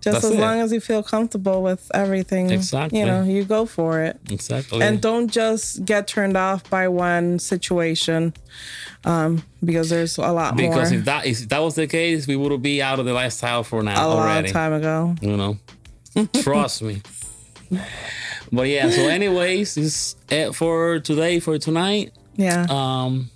Just 0.00 0.22
That's 0.22 0.26
as 0.26 0.38
it. 0.38 0.40
long 0.40 0.60
as 0.60 0.72
you 0.72 0.78
feel 0.80 1.02
comfortable 1.02 1.60
with 1.60 1.90
everything, 1.92 2.50
Exactly. 2.52 3.00
you 3.00 3.04
know, 3.04 3.24
you 3.24 3.42
go 3.42 3.66
for 3.66 4.00
it. 4.00 4.16
Exactly. 4.30 4.80
and 4.80 5.00
don't 5.00 5.28
just 5.28 5.84
get 5.84 6.06
turned 6.06 6.36
off 6.36 6.68
by 6.70 6.86
one 6.86 7.40
situation 7.40 8.32
um, 9.04 9.42
because 9.64 9.90
there's 9.90 10.16
a 10.16 10.20
lot 10.30 10.56
Because 10.56 10.68
more 10.70 10.74
Because 10.76 10.92
if 10.92 11.04
that 11.06 11.26
if 11.26 11.48
that 11.48 11.58
was 11.58 11.74
the 11.74 11.88
case, 11.88 12.28
we 12.28 12.36
would 12.36 12.62
be 12.62 12.80
out 12.80 13.00
of 13.00 13.06
the 13.06 13.12
lifestyle 13.12 13.64
for 13.64 13.82
now. 13.82 13.92
a 13.92 14.14
now 14.14 14.14
long 14.14 14.44
time 14.44 14.72
ago 14.72 15.16
You 15.20 15.36
know, 15.36 15.58
trust 16.42 16.82
me. 16.82 17.02
But 18.52 18.68
yeah. 18.68 18.90
So, 18.90 19.08
anyways, 19.08 19.74
this 19.74 19.84
is 19.84 20.16
it 20.30 20.52
for 20.54 20.98
today. 21.00 21.40
For 21.40 21.58
tonight, 21.58 22.12
yeah 22.36 22.66
um, 22.70 23.30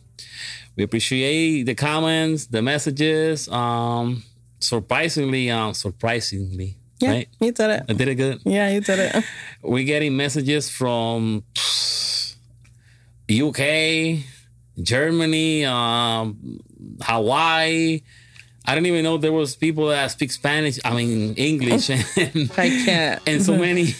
we 0.76 0.84
appreciate 0.84 1.64
the 1.64 1.74
comments, 1.74 2.46
the 2.46 2.62
messages. 2.62 3.48
Um, 3.48 4.22
surprisingly, 4.60 5.50
um, 5.50 5.74
surprisingly, 5.74 6.76
yeah 7.00 7.10
right? 7.10 7.28
you 7.40 7.52
did 7.52 7.70
it 7.70 7.82
I 7.88 7.92
did 7.94 8.08
it 8.08 8.14
good. 8.14 8.40
yeah 8.44 8.68
you 8.70 8.80
did 8.80 8.98
it 8.98 9.24
We're 9.62 9.84
getting 9.84 10.16
messages 10.16 10.70
from 10.70 11.42
UK, 13.30 14.18
Germany, 14.82 15.64
um, 15.64 16.60
Hawaii. 17.00 18.00
I 18.64 18.74
didn't 18.74 18.86
even 18.86 19.02
know 19.02 19.16
there 19.16 19.32
was 19.32 19.56
people 19.56 19.88
that 19.88 20.10
speak 20.10 20.30
Spanish. 20.30 20.78
I 20.84 20.94
mean 20.94 21.34
English 21.34 21.90
and 21.90 22.04
i 22.56 22.68
can't 22.84 23.20
and 23.26 23.42
so 23.42 23.56
many 23.68 23.94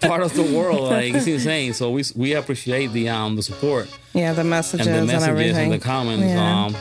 part 0.00 0.22
of 0.22 0.34
the 0.34 0.50
world. 0.54 0.90
Like 0.90 1.14
it's 1.14 1.26
insane. 1.26 1.74
So 1.74 1.90
we 1.90 2.04
we 2.16 2.34
appreciate 2.34 2.88
the 2.88 3.08
um 3.08 3.36
the 3.36 3.42
support 3.42 3.88
yeah 4.14 4.32
the 4.32 4.44
messages 4.44 4.86
and 4.86 4.96
and, 4.96 5.08
the 5.08 5.12
messages 5.12 5.28
everything 5.28 5.72
and 5.72 5.80
the 5.80 5.84
comments. 5.84 6.24
Yeah. 6.24 6.64
Um, 6.64 6.76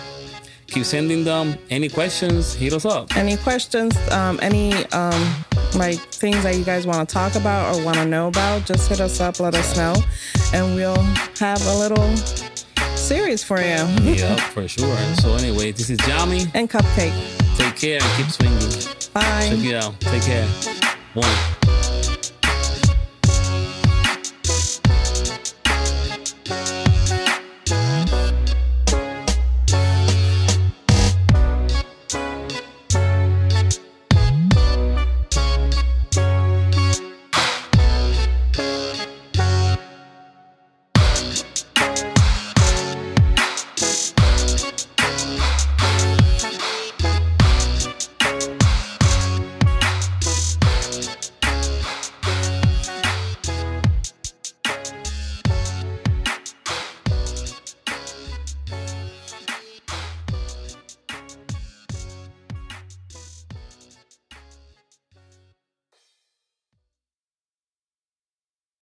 keep 0.67 0.85
sending 0.85 1.23
them. 1.23 1.57
Any 1.69 1.89
questions? 1.89 2.53
Hit 2.53 2.73
us 2.73 2.85
up. 2.85 3.15
any 3.17 3.35
questions 3.37 3.97
um, 4.11 4.39
any 4.41 4.73
um, 4.87 5.35
like 5.75 5.99
things 5.99 6.41
that 6.43 6.55
you 6.55 6.63
guys 6.63 6.87
want 6.87 7.07
to 7.07 7.13
talk 7.13 7.35
about 7.35 7.75
or 7.75 7.83
want 7.83 7.97
to 7.97 8.05
know 8.05 8.27
about 8.27 8.65
just 8.65 8.87
hit 8.87 9.01
us 9.01 9.19
up 9.19 9.39
let 9.39 9.55
us 9.55 9.75
know 9.75 9.93
and 10.53 10.75
we'll 10.75 11.03
have 11.39 11.61
a 11.67 11.75
little 11.77 12.07
series 13.09 13.43
for 13.43 13.57
you 13.57 13.65
yeah, 14.03 14.35
for 14.35 14.67
sure. 14.67 14.95
So 15.15 15.33
anyway, 15.33 15.71
this 15.71 15.89
is 15.89 15.97
Jami. 16.05 16.45
and 16.53 16.69
cupcake 16.69 17.11
Take 17.57 17.75
care 17.75 17.99
and 17.99 18.11
keep 18.17 18.29
swinging. 18.29 18.59
bye 19.13 19.49
Check 19.49 19.65
it 19.65 19.75
out. 19.83 19.99
Take 19.99 20.21
care. 20.21 20.47
One. 21.15 21.78